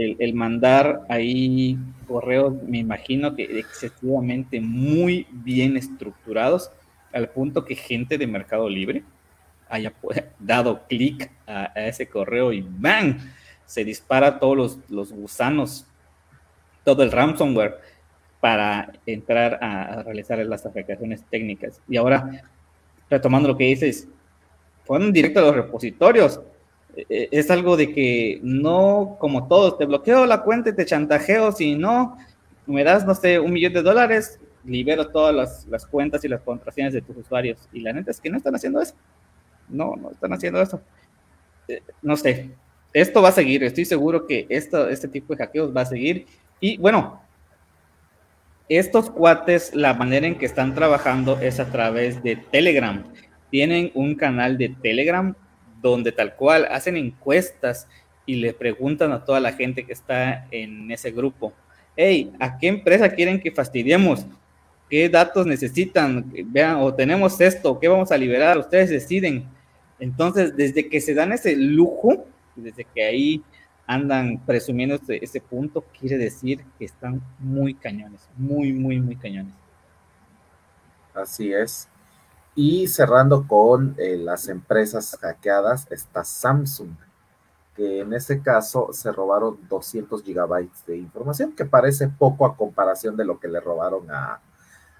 El, 0.00 0.34
mandar 0.34 1.02
ahí 1.10 1.76
correos, 2.06 2.54
me 2.62 2.78
imagino 2.78 3.34
que 3.34 3.58
excesivamente 3.58 4.60
muy 4.60 5.26
bien 5.30 5.76
estructurados, 5.76 6.70
al 7.12 7.28
punto 7.28 7.64
que 7.64 7.74
gente 7.74 8.16
de 8.16 8.26
Mercado 8.26 8.68
Libre 8.68 9.04
haya 9.68 9.92
dado 10.38 10.86
clic 10.88 11.30
a, 11.46 11.64
ese 11.74 12.08
correo 12.08 12.52
y 12.52 12.64
¡bang! 12.66 13.18
se 13.66 13.84
dispara 13.84 14.38
todos 14.38 14.56
los, 14.56 14.78
los 14.88 15.12
gusanos, 15.12 15.86
todo 16.82 17.02
el 17.02 17.12
ransomware 17.12 17.78
para 18.40 18.90
entrar 19.04 19.58
a, 19.62 19.82
a, 19.82 20.02
realizar 20.02 20.38
las 20.38 20.64
aplicaciones 20.64 21.22
técnicas. 21.30 21.80
Y 21.88 21.98
ahora, 21.98 22.42
retomando 23.10 23.48
lo 23.50 23.56
que 23.56 23.64
dices, 23.64 24.08
fueron 24.84 25.12
directo 25.12 25.40
a 25.40 25.42
los 25.42 25.54
repositorios. 25.54 26.40
E, 26.96 27.28
es 27.30 27.50
algo 27.50 27.76
de 27.76 27.92
que 27.92 28.40
no, 28.42 29.16
como 29.20 29.48
todos, 29.48 29.78
te 29.78 29.86
bloqueo 29.86 30.26
la 30.26 30.42
cuenta 30.42 30.70
y 30.70 30.74
te 30.74 30.84
chantajeo, 30.84 31.52
si 31.52 31.74
no, 31.74 32.16
me 32.66 32.84
das, 32.84 33.06
no 33.06 33.14
sé, 33.14 33.40
un 33.40 33.52
millón 33.52 33.72
de 33.72 33.82
dólares, 33.82 34.38
libero 34.64 35.08
todas 35.08 35.34
las, 35.34 35.66
las 35.68 35.86
cuentas 35.86 36.24
y 36.24 36.28
las 36.28 36.40
contraseñas 36.42 36.92
de 36.92 37.02
tus 37.02 37.16
usuarios. 37.16 37.68
Y 37.72 37.80
la 37.80 37.92
neta 37.92 38.10
es 38.10 38.20
que 38.20 38.30
no 38.30 38.36
están 38.36 38.54
haciendo 38.54 38.80
eso. 38.80 38.94
No, 39.68 39.96
no 39.96 40.10
están 40.10 40.32
haciendo 40.32 40.60
eso. 40.60 40.80
Eh, 41.68 41.82
no 42.02 42.16
sé, 42.16 42.50
esto 42.92 43.22
va 43.22 43.28
a 43.28 43.32
seguir, 43.32 43.62
estoy 43.62 43.84
seguro 43.84 44.26
que 44.26 44.46
esto, 44.48 44.88
este 44.88 45.08
tipo 45.08 45.34
de 45.34 45.44
hackeos 45.44 45.74
va 45.74 45.82
a 45.82 45.86
seguir. 45.86 46.26
Y 46.58 46.76
bueno, 46.78 47.22
estos 48.68 49.10
cuates, 49.10 49.74
la 49.74 49.94
manera 49.94 50.26
en 50.26 50.38
que 50.38 50.46
están 50.46 50.74
trabajando 50.74 51.38
es 51.40 51.60
a 51.60 51.70
través 51.70 52.22
de 52.22 52.36
Telegram. 52.36 53.04
Tienen 53.50 53.90
un 53.94 54.14
canal 54.14 54.58
de 54.58 54.68
Telegram 54.68 55.34
donde 55.80 56.12
tal 56.12 56.34
cual 56.36 56.66
hacen 56.70 56.96
encuestas 56.96 57.88
y 58.26 58.36
le 58.36 58.52
preguntan 58.52 59.12
a 59.12 59.24
toda 59.24 59.40
la 59.40 59.52
gente 59.52 59.84
que 59.84 59.92
está 59.92 60.46
en 60.50 60.90
ese 60.90 61.10
grupo, 61.10 61.52
hey, 61.96 62.32
¿a 62.38 62.58
qué 62.58 62.68
empresa 62.68 63.10
quieren 63.10 63.40
que 63.40 63.50
fastidiemos? 63.50 64.26
¿Qué 64.88 65.08
datos 65.08 65.46
necesitan? 65.46 66.32
Vean, 66.46 66.76
o 66.76 66.94
tenemos 66.94 67.40
esto, 67.40 67.78
¿qué 67.78 67.88
vamos 67.88 68.10
a 68.10 68.16
liberar? 68.16 68.58
Ustedes 68.58 68.90
deciden. 68.90 69.44
Entonces, 69.98 70.56
desde 70.56 70.88
que 70.88 71.00
se 71.00 71.14
dan 71.14 71.32
ese 71.32 71.54
lujo, 71.56 72.26
desde 72.56 72.84
que 72.84 73.04
ahí 73.04 73.42
andan 73.86 74.38
presumiendo 74.46 74.94
ese, 74.94 75.18
ese, 75.22 75.40
punto, 75.40 75.84
quiere 75.98 76.16
decir 76.16 76.64
que 76.78 76.84
están 76.84 77.20
muy 77.38 77.74
cañones, 77.74 78.28
muy, 78.36 78.72
muy, 78.72 79.00
muy 79.00 79.16
cañones. 79.16 79.54
Así 81.12 81.52
es. 81.52 81.89
Y 82.60 82.88
cerrando 82.88 83.48
con 83.48 83.94
eh, 83.96 84.18
las 84.18 84.48
empresas 84.48 85.16
hackeadas, 85.18 85.86
está 85.90 86.24
Samsung, 86.24 86.90
que 87.74 88.00
en 88.00 88.12
este 88.12 88.42
caso 88.42 88.90
se 88.92 89.10
robaron 89.12 89.58
200 89.68 90.22
gigabytes 90.22 90.84
de 90.84 90.98
información, 90.98 91.52
que 91.52 91.64
parece 91.64 92.08
poco 92.08 92.44
a 92.44 92.54
comparación 92.56 93.16
de 93.16 93.24
lo 93.24 93.40
que 93.40 93.48
le 93.48 93.60
robaron 93.60 94.10
a, 94.10 94.42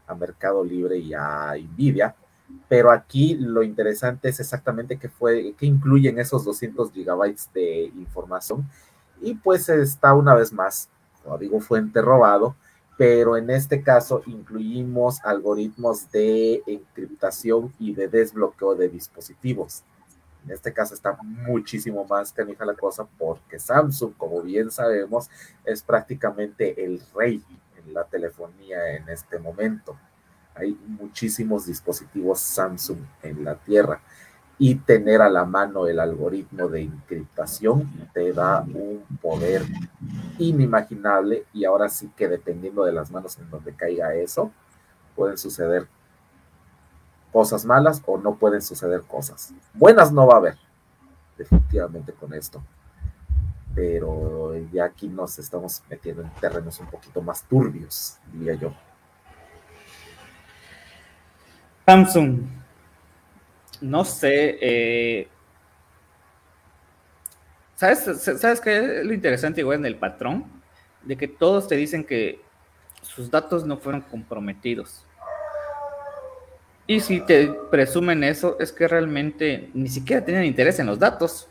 a 0.07 0.14
Mercado 0.14 0.64
Libre 0.64 0.96
y 0.96 1.12
a 1.12 1.55
Nvidia 1.55 2.14
pero 2.68 2.90
aquí 2.90 3.35
lo 3.35 3.62
interesante 3.62 4.29
es 4.29 4.40
exactamente 4.40 4.99
qué 4.99 5.09
fue, 5.09 5.55
qué 5.59 5.66
incluyen 5.66 6.18
esos 6.18 6.44
200 6.44 6.92
gigabytes 6.92 7.51
de 7.53 7.85
información. 7.96 8.68
Y 9.20 9.35
pues 9.35 9.68
está 9.68 10.14
una 10.14 10.35
vez 10.35 10.53
más, 10.53 10.88
como 11.23 11.37
digo, 11.38 11.61
fuente 11.61 12.01
robado, 12.01 12.57
pero 13.01 13.39
en 13.39 13.49
este 13.49 13.83
caso 13.83 14.23
incluimos 14.27 15.25
algoritmos 15.25 16.11
de 16.11 16.63
encriptación 16.67 17.73
y 17.79 17.95
de 17.95 18.09
desbloqueo 18.09 18.75
de 18.75 18.91
dispositivos. 18.91 19.85
En 20.45 20.51
este 20.51 20.71
caso 20.71 20.93
está 20.93 21.17
muchísimo 21.23 22.05
más 22.05 22.31
canija 22.31 22.67
la 22.67 22.75
cosa 22.75 23.09
porque 23.17 23.59
Samsung, 23.59 24.13
como 24.19 24.43
bien 24.43 24.71
sabemos, 24.71 25.31
es 25.65 25.83
prácticamente 25.83 26.85
el 26.85 27.01
rey 27.15 27.43
en 27.83 27.95
la 27.95 28.05
telefonía 28.05 28.95
en 28.95 29.09
este 29.09 29.39
momento 29.39 29.97
hay 30.55 30.79
muchísimos 30.87 31.65
dispositivos 31.65 32.41
Samsung 32.41 32.99
en 33.23 33.45
la 33.45 33.55
Tierra 33.55 34.03
y 34.62 34.75
tener 34.75 35.23
a 35.23 35.31
la 35.31 35.46
mano 35.46 35.87
el 35.87 35.99
algoritmo 35.99 36.68
de 36.68 36.83
encriptación 36.83 37.90
te 38.12 38.31
da 38.35 38.61
un 38.61 39.03
poder 39.23 39.64
inimaginable 40.38 41.46
y 41.55 41.64
ahora 41.64 41.88
sí 41.88 42.12
que 42.14 42.29
dependiendo 42.29 42.85
de 42.85 42.92
las 42.92 43.11
manos 43.11 43.38
en 43.38 43.49
donde 43.49 43.73
caiga 43.73 44.14
eso, 44.14 44.53
pueden 45.16 45.38
suceder 45.38 45.88
cosas 47.33 47.64
malas 47.64 48.03
o 48.05 48.18
no 48.18 48.35
pueden 48.35 48.61
suceder 48.61 49.01
cosas. 49.01 49.55
Buenas 49.73 50.12
no 50.12 50.27
va 50.27 50.35
a 50.35 50.37
haber, 50.37 50.59
definitivamente 51.38 52.12
con 52.12 52.35
esto. 52.35 52.62
Pero 53.75 54.55
ya 54.70 54.85
aquí 54.85 55.09
nos 55.09 55.38
estamos 55.38 55.83
metiendo 55.88 56.20
en 56.20 56.31
terrenos 56.35 56.79
un 56.81 56.87
poquito 56.88 57.23
más 57.23 57.44
turbios, 57.44 58.18
diría 58.31 58.57
yo. 58.57 58.75
Samsung. 61.87 62.60
No 63.81 64.05
sé. 64.05 64.59
Eh, 64.61 65.29
¿Sabes, 67.77 68.01
¿Sabes 68.21 68.61
qué 68.61 69.01
es 69.01 69.07
lo 69.07 69.14
interesante 69.14 69.61
igual 69.61 69.79
en 69.79 69.87
el 69.87 69.97
patrón? 69.97 70.45
De 71.03 71.16
que 71.16 71.29
todos 71.29 71.66
te 71.66 71.77
dicen 71.77 72.05
que 72.05 72.40
sus 73.01 73.31
datos 73.31 73.64
no 73.64 73.79
fueron 73.79 74.03
comprometidos. 74.03 75.07
Y 76.87 77.01
si 77.01 77.21
te 77.21 77.47
presumen 77.71 78.25
eso, 78.25 78.57
es 78.59 78.73
que 78.73 78.88
realmente 78.88 79.71
ni 79.75 79.88
siquiera 79.88 80.25
tienen 80.25 80.45
interés 80.45 80.79
en 80.81 80.87
los 80.87 80.99
datos. 80.99 81.49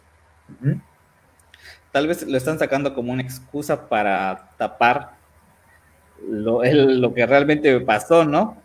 Tal 1.92 2.08
vez 2.08 2.28
lo 2.28 2.38
están 2.38 2.60
sacando 2.60 2.94
como 2.94 3.14
una 3.14 3.22
excusa 3.22 3.88
para 3.88 4.52
tapar 4.58 5.14
lo, 6.30 6.62
lo 6.64 7.14
que 7.14 7.26
realmente 7.26 7.80
pasó, 7.80 8.26
¿no? 8.26 8.59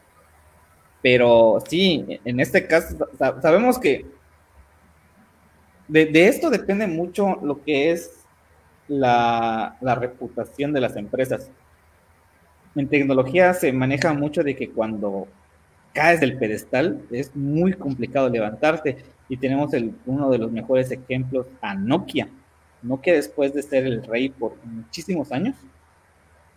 Pero 1.04 1.62
sí, 1.68 2.18
en 2.24 2.40
este 2.40 2.66
caso 2.66 2.96
sabemos 3.18 3.78
que 3.78 4.06
de, 5.86 6.28
esto 6.28 6.48
depende 6.48 6.86
mucho 6.86 7.38
lo 7.42 7.62
que 7.62 7.90
es 7.90 8.24
la, 8.88 9.76
la, 9.82 9.96
reputación 9.96 10.72
de 10.72 10.80
las 10.80 10.96
empresas. 10.96 11.50
En 12.74 12.88
tecnología 12.88 13.52
se 13.52 13.70
maneja 13.70 14.14
mucho 14.14 14.42
de 14.42 14.56
que 14.56 14.70
cuando 14.70 15.28
caes 15.92 16.20
del 16.20 16.38
pedestal 16.38 17.02
es 17.10 17.36
muy 17.36 17.74
complicado 17.74 18.30
levantarte 18.30 19.04
y 19.28 19.36
tenemos 19.36 19.74
el, 19.74 19.94
uno 20.06 20.30
de 20.30 20.38
los 20.38 20.50
mejores 20.50 20.90
ejemplos 20.90 21.48
a 21.60 21.74
Nokia. 21.74 22.30
Nokia 22.80 23.12
después 23.12 23.52
de 23.52 23.62
ser 23.62 23.84
el 23.84 24.02
rey 24.04 24.30
por 24.30 24.56
muchísimos 24.64 25.30
años, 25.32 25.54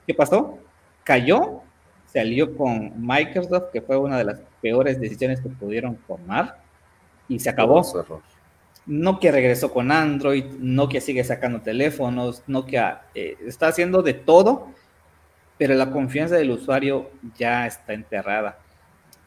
¿qué 0.06 0.14
pasó? 0.14 0.58
Cayó 1.04 1.64
se 2.18 2.22
alió 2.22 2.58
con 2.58 2.94
Microsoft, 2.98 3.66
que 3.72 3.80
fue 3.80 3.96
una 3.96 4.18
de 4.18 4.24
las 4.24 4.40
peores 4.60 5.00
decisiones 5.00 5.40
que 5.40 5.50
pudieron 5.50 5.98
tomar, 6.08 6.58
y 7.30 7.38
se 7.38 7.48
acabó. 7.48 7.84
Nokia 8.88 9.32
regresó 9.32 9.72
con 9.72 9.92
Android, 9.92 10.46
Nokia 10.58 11.00
sigue 11.00 11.24
sacando 11.24 11.62
teléfonos, 11.62 12.42
Nokia 12.48 13.04
eh, 13.14 13.38
está 13.46 13.68
haciendo 13.68 14.02
de 14.02 14.16
todo, 14.16 14.70
pero 15.60 15.76
la 15.76 15.92
confianza 15.92 16.38
del 16.38 16.50
usuario 16.50 17.12
ya 17.38 17.68
está 17.68 17.94
enterrada. 17.94 18.58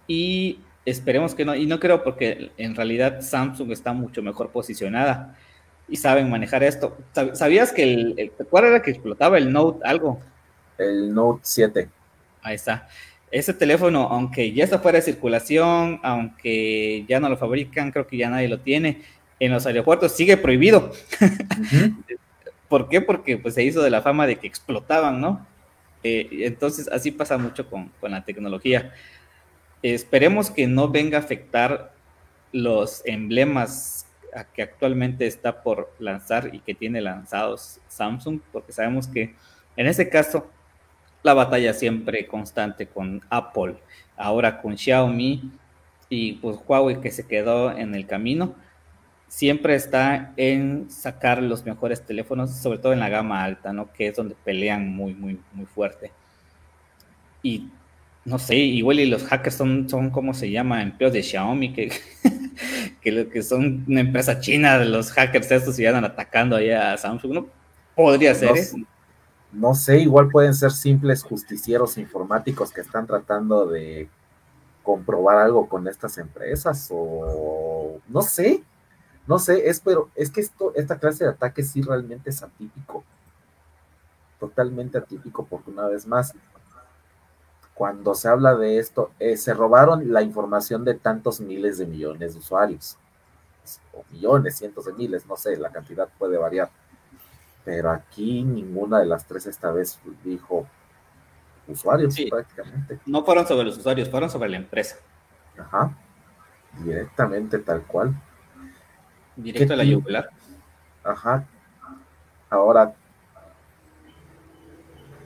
Y 0.08 0.58
esperemos 0.84 1.36
que 1.36 1.44
no, 1.44 1.54
y 1.54 1.66
no 1.66 1.78
creo 1.78 2.02
porque 2.02 2.50
en 2.56 2.74
realidad 2.74 3.20
Samsung 3.20 3.70
está 3.70 3.92
mucho 3.92 4.20
mejor 4.20 4.50
posicionada 4.50 5.36
y 5.88 5.94
saben 5.94 6.28
manejar 6.28 6.64
esto. 6.64 6.96
¿Sabías 7.34 7.70
que 7.70 7.84
el, 7.84 8.14
el 8.16 8.32
cuál 8.48 8.64
era 8.64 8.82
que 8.82 8.90
explotaba 8.90 9.38
el 9.38 9.52
Note 9.52 9.78
algo? 9.84 10.18
El 10.76 11.14
Note 11.14 11.42
7. 11.44 11.88
Ahí 12.42 12.54
está. 12.54 12.88
Ese 13.30 13.54
teléfono, 13.54 14.08
aunque 14.10 14.52
ya 14.52 14.64
está 14.64 14.80
fuera 14.80 14.98
de 14.98 15.02
circulación, 15.02 16.00
aunque 16.02 17.04
ya 17.08 17.20
no 17.20 17.28
lo 17.28 17.36
fabrican, 17.36 17.92
creo 17.92 18.06
que 18.06 18.16
ya 18.16 18.28
nadie 18.28 18.48
lo 18.48 18.60
tiene, 18.60 19.02
en 19.38 19.52
los 19.52 19.66
aeropuertos 19.66 20.12
sigue 20.12 20.36
prohibido. 20.36 20.92
¿Por 22.68 22.88
qué? 22.88 23.00
Porque 23.00 23.36
pues, 23.38 23.54
se 23.54 23.62
hizo 23.62 23.82
de 23.82 23.90
la 23.90 24.02
fama 24.02 24.26
de 24.26 24.36
que 24.36 24.46
explotaban, 24.46 25.20
¿no? 25.20 25.46
Eh, 26.02 26.28
entonces, 26.42 26.88
así 26.88 27.10
pasa 27.10 27.38
mucho 27.38 27.68
con, 27.68 27.88
con 28.00 28.10
la 28.10 28.24
tecnología. 28.24 28.92
esperemos 29.82 30.50
que 30.50 30.66
no 30.66 30.88
venga 30.88 31.18
a 31.18 31.20
afectar 31.20 31.92
los 32.52 33.02
emblemas 33.06 34.06
que 34.54 34.62
actualmente 34.62 35.26
está 35.26 35.62
por 35.62 35.92
lanzar 35.98 36.54
y 36.54 36.60
que 36.60 36.74
tiene 36.74 37.00
lanzados 37.00 37.80
Samsung, 37.88 38.40
porque 38.52 38.72
sabemos 38.72 39.08
que 39.08 39.34
en 39.76 39.86
ese 39.86 40.08
caso 40.08 40.50
la 41.22 41.34
batalla 41.34 41.74
siempre 41.74 42.26
constante 42.26 42.86
con 42.86 43.22
Apple, 43.30 43.76
ahora 44.16 44.60
con 44.60 44.76
Xiaomi 44.76 45.50
y 46.08 46.32
pues 46.34 46.58
Huawei 46.66 47.00
que 47.00 47.10
se 47.10 47.26
quedó 47.26 47.76
en 47.76 47.94
el 47.94 48.06
camino, 48.06 48.54
siempre 49.28 49.74
está 49.76 50.32
en 50.36 50.90
sacar 50.90 51.42
los 51.42 51.64
mejores 51.64 52.04
teléfonos, 52.04 52.56
sobre 52.56 52.78
todo 52.78 52.92
en 52.92 53.00
la 53.00 53.08
gama 53.08 53.44
alta, 53.44 53.72
¿no? 53.72 53.92
Que 53.92 54.08
es 54.08 54.16
donde 54.16 54.34
pelean 54.44 54.88
muy, 54.88 55.14
muy, 55.14 55.38
muy 55.52 55.66
fuerte. 55.66 56.10
Y 57.42 57.68
no 58.24 58.38
sé, 58.38 58.56
igual 58.56 59.00
y 59.00 59.06
los 59.06 59.24
hackers 59.24 59.56
son, 59.56 59.88
son 59.88 60.10
¿cómo 60.10 60.34
se 60.34 60.50
llama? 60.50 60.82
Empleos 60.82 61.12
de 61.12 61.22
Xiaomi, 61.22 61.72
que, 61.72 61.92
que, 63.00 63.12
lo 63.12 63.28
que 63.28 63.42
son 63.42 63.84
una 63.86 64.00
empresa 64.00 64.40
china, 64.40 64.78
de 64.78 64.86
los 64.86 65.12
hackers 65.12 65.50
estos 65.50 65.78
y 65.78 65.86
andan 65.86 66.04
atacando 66.04 66.56
allá 66.56 66.92
a 66.92 66.98
Samsung, 66.98 67.32
¿no? 67.32 67.46
Podría 67.94 68.34
ser, 68.34 68.50
no, 68.50 68.86
no 69.52 69.74
sé, 69.74 69.98
igual 69.98 70.28
pueden 70.28 70.54
ser 70.54 70.72
simples 70.72 71.22
justicieros 71.22 71.98
informáticos 71.98 72.72
que 72.72 72.80
están 72.80 73.06
tratando 73.06 73.66
de 73.66 74.08
comprobar 74.82 75.38
algo 75.38 75.68
con 75.68 75.88
estas 75.88 76.18
empresas 76.18 76.88
o 76.92 77.98
no 78.08 78.22
sé, 78.22 78.62
no 79.26 79.38
sé, 79.38 79.68
es 79.68 79.80
pero 79.80 80.08
es 80.14 80.30
que 80.30 80.40
esto, 80.40 80.72
esta 80.74 80.98
clase 80.98 81.24
de 81.24 81.30
ataque 81.30 81.62
sí 81.62 81.82
realmente 81.82 82.30
es 82.30 82.42
atípico, 82.42 83.04
totalmente 84.38 84.98
atípico 84.98 85.44
porque 85.44 85.70
una 85.70 85.86
vez 85.86 86.06
más 86.06 86.34
cuando 87.80 88.14
se 88.14 88.28
habla 88.28 88.56
de 88.56 88.78
esto, 88.78 89.10
eh, 89.18 89.38
se 89.38 89.54
robaron 89.54 90.12
la 90.12 90.20
información 90.20 90.84
de 90.84 90.92
tantos 90.92 91.40
miles 91.40 91.78
de 91.78 91.86
millones 91.86 92.34
de 92.34 92.38
usuarios, 92.38 92.98
o 93.94 94.04
millones, 94.10 94.58
cientos 94.58 94.84
de 94.84 94.92
miles, 94.92 95.24
no 95.24 95.34
sé, 95.38 95.56
la 95.56 95.70
cantidad 95.70 96.06
puede 96.18 96.36
variar, 96.36 96.68
pero 97.64 97.90
aquí 97.90 98.42
ninguna 98.42 99.00
de 99.00 99.06
las 99.06 99.26
tres 99.26 99.46
esta 99.46 99.70
vez 99.70 100.00
dijo 100.24 100.66
usuarios 101.66 102.16
prácticamente. 102.28 103.00
No 103.06 103.24
fueron 103.24 103.46
sobre 103.46 103.64
los 103.64 103.78
usuarios, 103.78 104.08
fueron 104.08 104.30
sobre 104.30 104.48
la 104.48 104.56
empresa. 104.56 104.96
Ajá, 105.58 105.96
directamente 106.84 107.58
tal 107.58 107.82
cual. 107.82 108.14
Directo 109.36 109.74
a 109.74 109.76
la 109.76 109.84
yugular. 109.84 110.30
Ajá. 111.04 111.46
Ahora, 112.48 112.94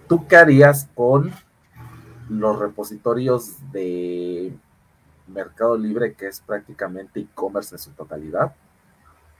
¿tú 0.08 0.26
qué 0.26 0.36
harías 0.36 0.88
con 0.94 1.32
los 2.28 2.58
repositorios 2.58 3.56
de 3.72 4.52
Mercado 5.26 5.76
Libre, 5.76 6.14
que 6.14 6.26
es 6.26 6.40
prácticamente 6.40 7.20
e-commerce 7.20 7.74
en 7.74 7.78
su 7.78 7.90
totalidad, 7.92 8.54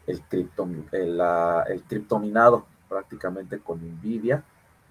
el, 0.06 0.20
cripto, 0.22 0.68
el, 0.92 1.20
el 1.68 1.82
criptominado 1.82 2.66
prácticamente 2.94 3.58
con 3.58 3.80
Nvidia 3.80 4.44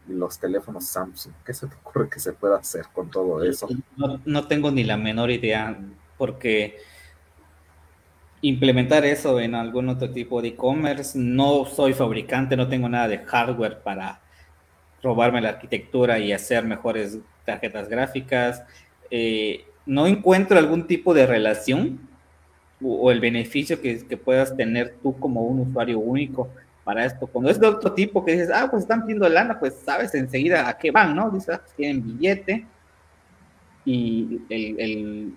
y 0.10 0.12
los 0.12 0.38
teléfonos 0.38 0.86
Samsung. 0.88 1.34
¿Qué 1.46 1.54
se 1.54 1.68
te 1.68 1.76
ocurre 1.76 2.10
que 2.10 2.20
se 2.20 2.34
pueda 2.34 2.58
hacer 2.58 2.88
con 2.92 3.10
todo 3.10 3.42
eso? 3.42 3.70
No, 3.96 4.20
no 4.26 4.48
tengo 4.48 4.72
ni 4.72 4.84
la 4.84 4.98
menor 4.98 5.32
idea, 5.32 5.80
porque 6.18 6.80
implementar 8.42 9.06
eso 9.06 9.40
en 9.40 9.56
algún 9.56 9.88
otro 9.88 10.12
tipo 10.12 10.42
de 10.42 10.50
e-commerce, 10.50 11.18
no 11.18 11.64
soy 11.64 11.94
fabricante, 11.94 12.58
no 12.58 12.68
tengo 12.68 12.90
nada 12.90 13.08
de 13.08 13.20
hardware 13.20 13.82
para 13.82 14.20
robarme 15.02 15.40
la 15.40 15.50
arquitectura 15.50 16.20
y 16.20 16.34
hacer 16.34 16.66
mejores 16.66 17.20
tarjetas 17.46 17.88
gráficas, 17.88 18.64
eh, 19.12 19.66
no 19.86 20.08
encuentro 20.08 20.60
algún 20.60 20.88
tipo 20.88 21.14
de 21.14 21.26
relación 21.26 22.02
o, 22.84 23.12
el 23.12 23.22
beneficio 23.22 23.80
que, 23.82 24.18
puedas 24.18 24.58
tener 24.58 24.98
tú 25.02 25.18
como 25.18 25.44
un 25.44 25.62
usuario 25.62 26.00
único 26.00 26.50
para 26.84 27.06
esto. 27.06 27.28
Cuando 27.28 27.50
es 27.50 27.60
de 27.60 27.68
otro 27.68 27.94
tipo 27.94 28.24
que 28.24 28.34
dices, 28.34 28.50
ah, 28.54 28.68
pues 28.70 28.84
están 28.84 29.02
pidiendo 29.02 29.28
lana, 29.30 29.60
pues 29.60 29.76
sabes 29.86 30.14
enseguida 30.16 30.68
a 30.68 30.78
qué 30.78 30.92
van, 30.92 31.16
¿no? 31.16 31.30
Dices, 31.30 31.50
ah, 31.56 31.62
pues 31.64 31.76
tienen 31.76 32.04
billete 32.04 32.66
y 33.86 34.42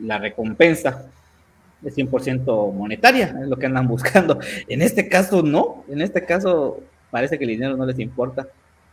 la 0.00 0.18
recompensa 0.18 1.06
es 1.84 1.96
100% 1.96 2.72
monetaria, 2.72 3.36
es 3.40 3.48
lo 3.48 3.56
que 3.56 3.66
andan 3.66 3.88
buscando. 3.88 4.38
En 4.68 4.82
este 4.82 5.08
caso, 5.08 5.42
no. 5.42 5.84
En 5.88 6.00
este 6.00 6.24
caso, 6.24 6.80
parece 7.10 7.38
que 7.38 7.44
el 7.44 7.50
dinero 7.50 7.76
no 7.76 7.86
les 7.86 7.98
importa. 7.98 8.46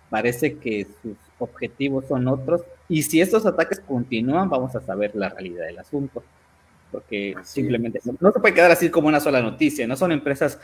Parece 0.09 0.57
que 0.57 0.87
sus 1.01 1.17
objetivos 1.39 2.05
son 2.07 2.27
otros. 2.27 2.61
Y 2.87 3.01
si 3.03 3.19
estos 3.19 3.45
ataques 3.45 3.79
continúan, 3.79 4.49
vamos 4.49 4.75
a 4.75 4.81
saber 4.81 5.15
la 5.15 5.29
realidad 5.29 5.65
del 5.65 5.79
asunto. 5.79 6.23
Porque 6.91 7.33
simplemente 7.43 7.99
no, 8.19 8.31
se 8.31 8.39
puede 8.39 8.53
quedar 8.53 8.69
así 8.69 8.89
como 8.89 9.07
una 9.07 9.19
sola 9.19 9.41
noticia. 9.41 9.87
No 9.87 9.95
son 9.95 10.11
empresas 10.11 10.59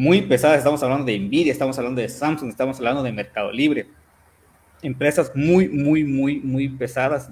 muy 0.00 0.22
pesadas. 0.22 0.58
Estamos 0.58 0.82
hablando 0.82 1.04
de 1.04 1.18
Nvidia, 1.18 1.52
estamos 1.52 1.78
hablando 1.78 2.00
de 2.00 2.08
Samsung, 2.08 2.48
estamos 2.48 2.78
hablando 2.78 3.02
de 3.02 3.12
Mercado 3.12 3.52
Libre. 3.52 3.86
Empresas 4.80 5.30
muy, 5.34 5.68
muy, 5.68 6.04
muy, 6.04 6.40
muy 6.40 6.70
pesadas. 6.70 7.30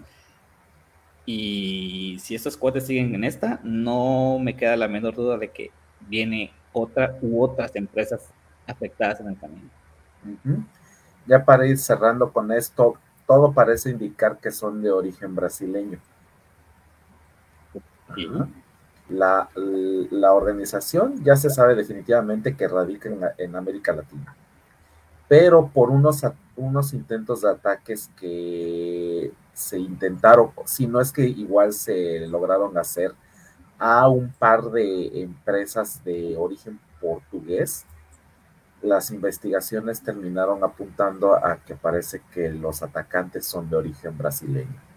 Y 1.25 2.19
si 2.21 2.35
estos 2.35 2.59
cuates 2.59 2.87
siguen 2.87 3.15
en 3.15 3.25
esta, 3.25 3.59
no 3.65 4.39
me 4.39 4.55
queda 4.55 4.77
la 4.77 4.87
menor 4.87 5.15
duda 5.15 5.39
de 5.39 5.49
que 5.49 5.71
viene 6.09 6.53
otra 6.73 7.17
u 7.23 7.43
otras 7.43 7.75
empresas 7.75 8.29
afectadas 8.67 9.21
en 9.21 9.29
el 9.29 9.39
camino 9.39 9.71
ya 11.27 11.45
para 11.45 11.67
ir 11.67 11.79
cerrando 11.79 12.33
con 12.33 12.51
esto, 12.53 12.95
todo 13.27 13.53
parece 13.53 13.91
indicar 13.91 14.39
que 14.39 14.51
son 14.51 14.83
de 14.83 14.91
origen 14.91 15.35
brasileño. 15.35 15.99
La, 19.09 19.49
organización 20.33 21.23
ya 21.25 21.37
se 21.37 21.51
sabe 21.51 21.75
definitivamente 21.75 22.57
que 22.57 22.69
radica 22.69 23.09
en, 23.39 23.57
América 23.57 23.93
Latina, 23.93 24.37
pero 25.29 25.69
por 25.69 25.91
unos, 25.91 26.23
unos 26.57 26.93
intentos 26.93 27.43
de 27.43 27.51
ataques 27.51 28.11
que 28.19 29.33
se 29.55 29.79
intentaron, 29.79 30.51
si 30.67 30.87
no 30.87 31.01
es 31.01 31.11
que 31.11 31.23
igual 31.27 31.73
se 31.73 32.27
lograron 32.27 32.77
hacer 32.77 33.15
a 33.79 34.09
un 34.09 34.31
par 34.31 34.65
de 34.71 35.23
empresas 35.23 36.05
de 36.05 36.37
origen 36.37 36.79
portugués, 37.01 37.87
las 38.83 39.11
investigaciones 39.11 40.03
terminaron 40.03 40.63
apuntando 40.63 41.35
a 41.35 41.57
que 41.57 41.75
parece 41.75 42.23
que 42.33 42.51
los 42.51 42.83
atacantes 42.83 43.47
son 43.47 43.69
de 43.69 43.77
origen 43.77 44.17
brasileño. 44.17 44.88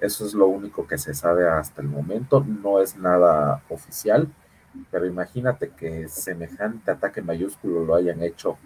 Eso 0.00 0.26
es 0.26 0.34
lo 0.34 0.46
único 0.46 0.86
que 0.86 0.98
se 0.98 1.14
sabe 1.14 1.48
hasta 1.48 1.80
el 1.82 1.88
momento, 1.88 2.44
no 2.44 2.80
es 2.82 2.96
nada 2.96 3.62
oficial, 3.68 4.28
pero 4.90 5.06
imagínate 5.06 5.70
que 5.70 6.08
semejante 6.08 6.90
ataque 6.90 7.22
mayúsculo 7.22 7.84
lo 7.84 7.94
hayan 7.94 8.22
hecho 8.22 8.58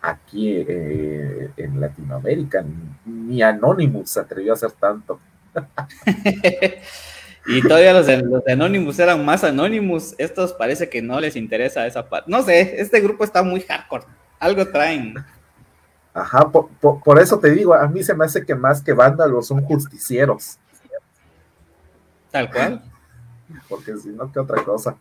aquí 0.00 0.54
eh, 0.56 1.50
en 1.56 1.80
Latinoamérica. 1.80 2.64
Ni 3.04 3.42
Anonymous 3.42 4.10
se 4.10 4.20
atrevió 4.20 4.52
a 4.52 4.54
hacer 4.54 4.72
tanto. 4.72 5.18
Y 7.48 7.62
todavía 7.62 7.92
los 7.92 8.06
de, 8.06 8.16
los 8.22 8.44
de 8.44 8.52
Anonymous 8.52 8.98
eran 8.98 9.24
más 9.24 9.44
Anonymous. 9.44 10.14
Estos 10.18 10.52
parece 10.52 10.88
que 10.88 11.00
no 11.00 11.20
les 11.20 11.36
interesa 11.36 11.86
esa 11.86 12.08
parte. 12.08 12.30
No 12.30 12.42
sé, 12.42 12.80
este 12.80 13.00
grupo 13.00 13.22
está 13.22 13.42
muy 13.42 13.60
hardcore. 13.60 14.04
Algo 14.40 14.66
traen. 14.66 15.14
Ajá, 16.16 16.50
por, 16.50 17.20
eso 17.20 17.38
te 17.38 17.50
digo, 17.50 17.74
a 17.74 17.86
mí 17.88 18.02
se 18.02 18.14
me 18.14 18.24
hace 18.24 18.42
que 18.42 18.54
más 18.54 18.82
que 18.82 18.94
vándalos 18.94 19.48
son 19.48 19.62
justicieros. 19.62 20.58
Tal 22.30 22.50
cual. 22.50 22.82
Porque 23.68 23.94
si 23.98 24.08
no, 24.08 24.32
¿qué 24.32 24.38
otra 24.38 24.64
cosa? 24.64 24.96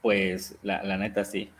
Pues 0.00 0.56
la, 0.62 0.82
la 0.84 0.96
neta 0.96 1.22
sí. 1.26 1.52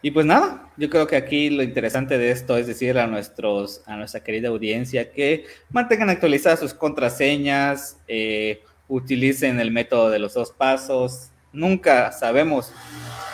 Y 0.00 0.12
pues 0.12 0.24
nada, 0.24 0.70
yo 0.78 0.88
creo 0.88 1.06
que 1.06 1.16
aquí 1.16 1.50
lo 1.50 1.62
interesante 1.62 2.16
de 2.16 2.30
esto 2.30 2.56
es 2.56 2.66
decir 2.66 2.98
a, 2.98 3.06
nuestros, 3.06 3.82
a 3.84 3.96
nuestra 3.96 4.22
querida 4.22 4.48
audiencia 4.48 5.12
que 5.12 5.44
mantengan 5.68 6.08
actualizadas 6.08 6.60
sus 6.60 6.72
contraseñas, 6.72 7.98
eh, 8.08 8.64
utilicen 8.88 9.60
el 9.60 9.70
método 9.70 10.08
de 10.08 10.18
los 10.18 10.32
dos 10.32 10.50
pasos. 10.50 11.30
Nunca 11.52 12.10
sabemos 12.12 12.72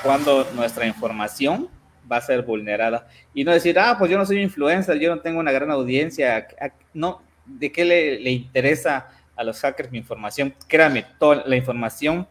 cuándo 0.03 0.49
nuestra 0.57 0.85
información 0.85 1.69
va 2.11 2.19
a 2.19 2.21
ser 2.21 2.43
vulnerada. 2.43 3.09
Y 3.35 3.45
no 3.45 3.53
decir, 3.53 3.79
ah, 3.79 3.97
pues 3.99 4.11
yo 4.11 4.19
no 4.19 4.27
soy 4.27 4.41
influencer, 4.41 4.99
yo 4.99 5.15
no 5.15 5.21
tengo 5.21 5.41
una 5.41 5.53
gran 5.53 5.71
audiencia. 5.71 6.47
No, 6.95 7.23
¿de 7.45 7.73
qué 7.73 7.85
le, 7.85 8.21
le 8.21 8.31
interesa 8.31 9.09
a 9.35 9.45
los 9.45 9.61
hackers 9.61 9.91
mi 9.91 9.99
información? 9.99 10.55
Créame, 10.69 11.05
toda 11.19 11.45
la 11.47 11.57
información, 11.57 12.27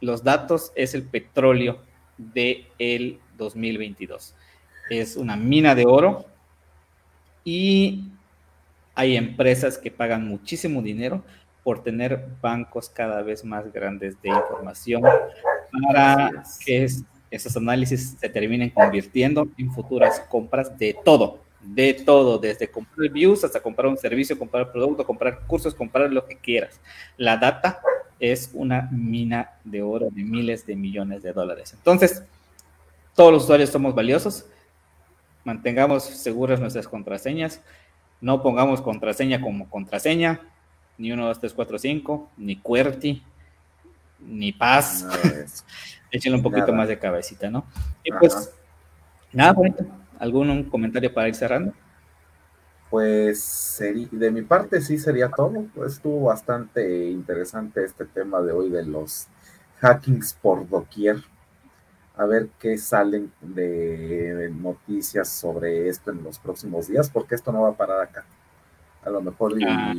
los 0.00 0.22
datos 0.22 0.72
es 0.74 0.94
el 0.94 1.02
petróleo 1.02 1.80
de 2.18 2.66
el 2.78 3.20
2022. 3.36 4.34
Es 4.90 5.16
una 5.16 5.36
mina 5.36 5.74
de 5.74 5.84
oro 5.86 6.26
y 7.44 8.04
hay 8.94 9.16
empresas 9.16 9.78
que 9.78 9.90
pagan 9.90 10.26
muchísimo 10.26 10.82
dinero 10.82 11.22
por 11.62 11.82
tener 11.82 12.28
bancos 12.40 12.88
cada 12.88 13.22
vez 13.22 13.44
más 13.44 13.72
grandes 13.72 14.20
de 14.22 14.28
información 14.28 15.02
para 15.82 16.44
que 16.64 16.88
esos 17.36 17.56
análisis 17.56 18.16
se 18.18 18.28
terminen 18.28 18.70
convirtiendo 18.70 19.48
en 19.56 19.72
futuras 19.72 20.20
compras 20.28 20.76
de 20.78 20.96
todo, 21.04 21.40
de 21.60 21.94
todo, 21.94 22.38
desde 22.38 22.68
comprar 22.68 23.10
views 23.10 23.44
hasta 23.44 23.60
comprar 23.60 23.88
un 23.88 23.96
servicio, 23.96 24.38
comprar 24.38 24.72
producto, 24.72 25.06
comprar 25.06 25.40
cursos, 25.46 25.74
comprar 25.74 26.10
lo 26.12 26.26
que 26.26 26.36
quieras. 26.36 26.80
La 27.16 27.36
data 27.36 27.80
es 28.18 28.50
una 28.54 28.88
mina 28.90 29.52
de 29.64 29.82
oro 29.82 30.08
de 30.10 30.22
miles 30.24 30.66
de 30.66 30.76
millones 30.76 31.22
de 31.22 31.32
dólares. 31.32 31.72
Entonces, 31.74 32.22
todos 33.14 33.32
los 33.32 33.44
usuarios 33.44 33.70
somos 33.70 33.94
valiosos, 33.94 34.46
mantengamos 35.44 36.04
seguras 36.04 36.60
nuestras 36.60 36.88
contraseñas, 36.88 37.60
no 38.20 38.42
pongamos 38.42 38.80
contraseña 38.80 39.40
como 39.40 39.68
contraseña, 39.68 40.40
ni 40.98 41.12
1, 41.12 41.26
2, 41.26 41.40
3, 41.40 41.52
4, 41.52 41.78
5, 41.78 42.30
ni 42.38 42.56
QWERTY, 42.56 43.22
ni 44.20 44.52
Paz. 44.52 45.06
Échenle 46.16 46.38
un 46.38 46.42
poquito 46.42 46.72
más 46.72 46.88
de 46.88 46.98
cabecita, 46.98 47.50
¿no? 47.50 47.66
Y 48.02 48.10
pues, 48.10 48.50
nada, 49.32 49.52
bonito. 49.52 49.84
¿Algún 50.18 50.64
comentario 50.64 51.12
para 51.12 51.28
ir 51.28 51.34
cerrando? 51.34 51.74
Pues 52.88 53.82
de 54.10 54.30
mi 54.30 54.40
parte 54.40 54.80
sí 54.80 54.96
sería 54.96 55.28
todo. 55.28 55.66
Estuvo 55.86 56.28
bastante 56.28 57.10
interesante 57.10 57.84
este 57.84 58.06
tema 58.06 58.40
de 58.40 58.52
hoy 58.52 58.70
de 58.70 58.86
los 58.86 59.26
hackings 59.80 60.32
por 60.40 60.66
doquier. 60.66 61.22
A 62.16 62.24
ver 62.24 62.48
qué 62.58 62.78
salen 62.78 63.30
de 63.42 64.50
noticias 64.58 65.28
sobre 65.28 65.90
esto 65.90 66.12
en 66.12 66.22
los 66.22 66.38
próximos 66.38 66.88
días, 66.88 67.10
porque 67.10 67.34
esto 67.34 67.52
no 67.52 67.62
va 67.62 67.70
a 67.70 67.76
parar 67.76 68.00
acá. 68.00 68.24
A 69.04 69.10
lo 69.10 69.20
mejor 69.20 69.60
y 69.60 69.64
ah. 69.68 69.92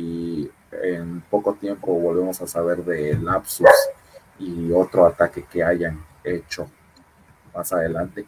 en 0.82 1.20
poco 1.30 1.54
tiempo 1.54 1.94
volvemos 1.94 2.42
a 2.42 2.48
saber 2.48 2.84
de 2.84 3.16
lapsus 3.18 3.68
y 4.38 4.70
otro 4.72 5.06
ataque 5.06 5.44
que 5.50 5.62
hayan 5.62 6.04
hecho 6.24 6.70
más 7.54 7.72
adelante. 7.72 8.26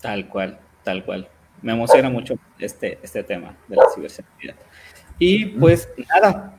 Tal 0.00 0.28
cual, 0.28 0.58
tal 0.82 1.04
cual. 1.04 1.28
Me 1.60 1.72
emociona 1.72 2.10
mucho 2.10 2.34
este, 2.58 2.98
este 3.02 3.22
tema 3.22 3.56
de 3.68 3.76
la 3.76 3.84
ciberseguridad. 3.94 4.56
Y 5.18 5.46
pues 5.46 5.88
nada, 6.08 6.58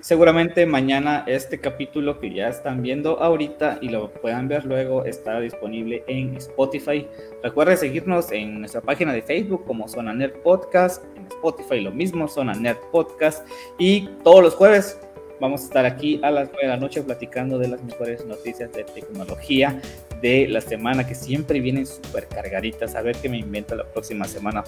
seguramente 0.00 0.66
mañana 0.66 1.24
este 1.26 1.60
capítulo 1.60 2.18
que 2.18 2.32
ya 2.32 2.48
están 2.48 2.82
viendo 2.82 3.20
ahorita 3.20 3.78
y 3.80 3.88
lo 3.88 4.12
puedan 4.12 4.48
ver 4.48 4.64
luego 4.64 5.04
está 5.04 5.38
disponible 5.40 6.04
en 6.08 6.36
Spotify. 6.36 7.06
Recuerden 7.42 7.78
seguirnos 7.78 8.32
en 8.32 8.60
nuestra 8.60 8.80
página 8.80 9.12
de 9.12 9.22
Facebook 9.22 9.64
como 9.64 9.86
Zona 9.88 10.12
Nerd 10.12 10.42
Podcast, 10.42 11.04
en 11.16 11.26
Spotify 11.26 11.80
lo 11.80 11.92
mismo, 11.92 12.26
Zona 12.26 12.54
Nerd 12.54 12.78
Podcast 12.90 13.46
y 13.78 14.08
todos 14.24 14.42
los 14.42 14.54
jueves 14.54 14.98
Vamos 15.40 15.62
a 15.62 15.64
estar 15.64 15.84
aquí 15.84 16.18
a 16.22 16.30
las 16.30 16.48
9 16.48 16.62
de 16.62 16.68
la 16.68 16.76
noche 16.78 17.02
platicando 17.02 17.58
de 17.58 17.68
las 17.68 17.82
mejores 17.82 18.24
noticias 18.24 18.72
de 18.72 18.84
tecnología 18.84 19.80
de 20.22 20.48
la 20.48 20.60
semana 20.60 21.06
que 21.06 21.14
siempre 21.14 21.60
vienen 21.60 21.86
súper 21.86 22.26
cargaditas. 22.26 22.94
A 22.94 23.02
ver 23.02 23.16
qué 23.16 23.28
me 23.28 23.38
invento 23.38 23.74
la 23.74 23.84
próxima 23.84 24.24
semana. 24.26 24.64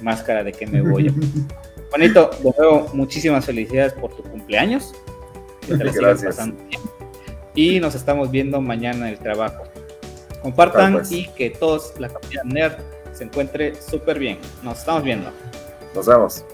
Máscara 0.00 0.44
de 0.44 0.52
que 0.52 0.66
me 0.66 0.82
voy. 0.82 1.12
Bonito, 1.90 2.30
de 2.42 2.52
nuevo, 2.56 2.88
muchísimas 2.94 3.44
felicidades 3.44 3.92
por 3.94 4.14
tu 4.14 4.22
cumpleaños. 4.22 4.92
Que 5.66 5.76
te 5.76 5.90
Gracias. 5.90 6.38
Y 7.56 7.80
nos 7.80 7.94
estamos 7.94 8.30
viendo 8.30 8.60
mañana 8.60 9.08
en 9.08 9.14
el 9.14 9.18
trabajo. 9.18 9.64
Compartan 10.42 10.94
pues. 10.94 11.10
y 11.10 11.28
que 11.28 11.50
todos, 11.50 11.94
la 11.98 12.08
comunidad 12.08 12.44
nerd, 12.44 12.74
se 13.12 13.24
encuentre 13.24 13.74
súper 13.80 14.18
bien. 14.18 14.38
Nos 14.62 14.78
estamos 14.78 15.02
viendo. 15.02 15.30
Nos 15.94 16.06
vemos. 16.06 16.44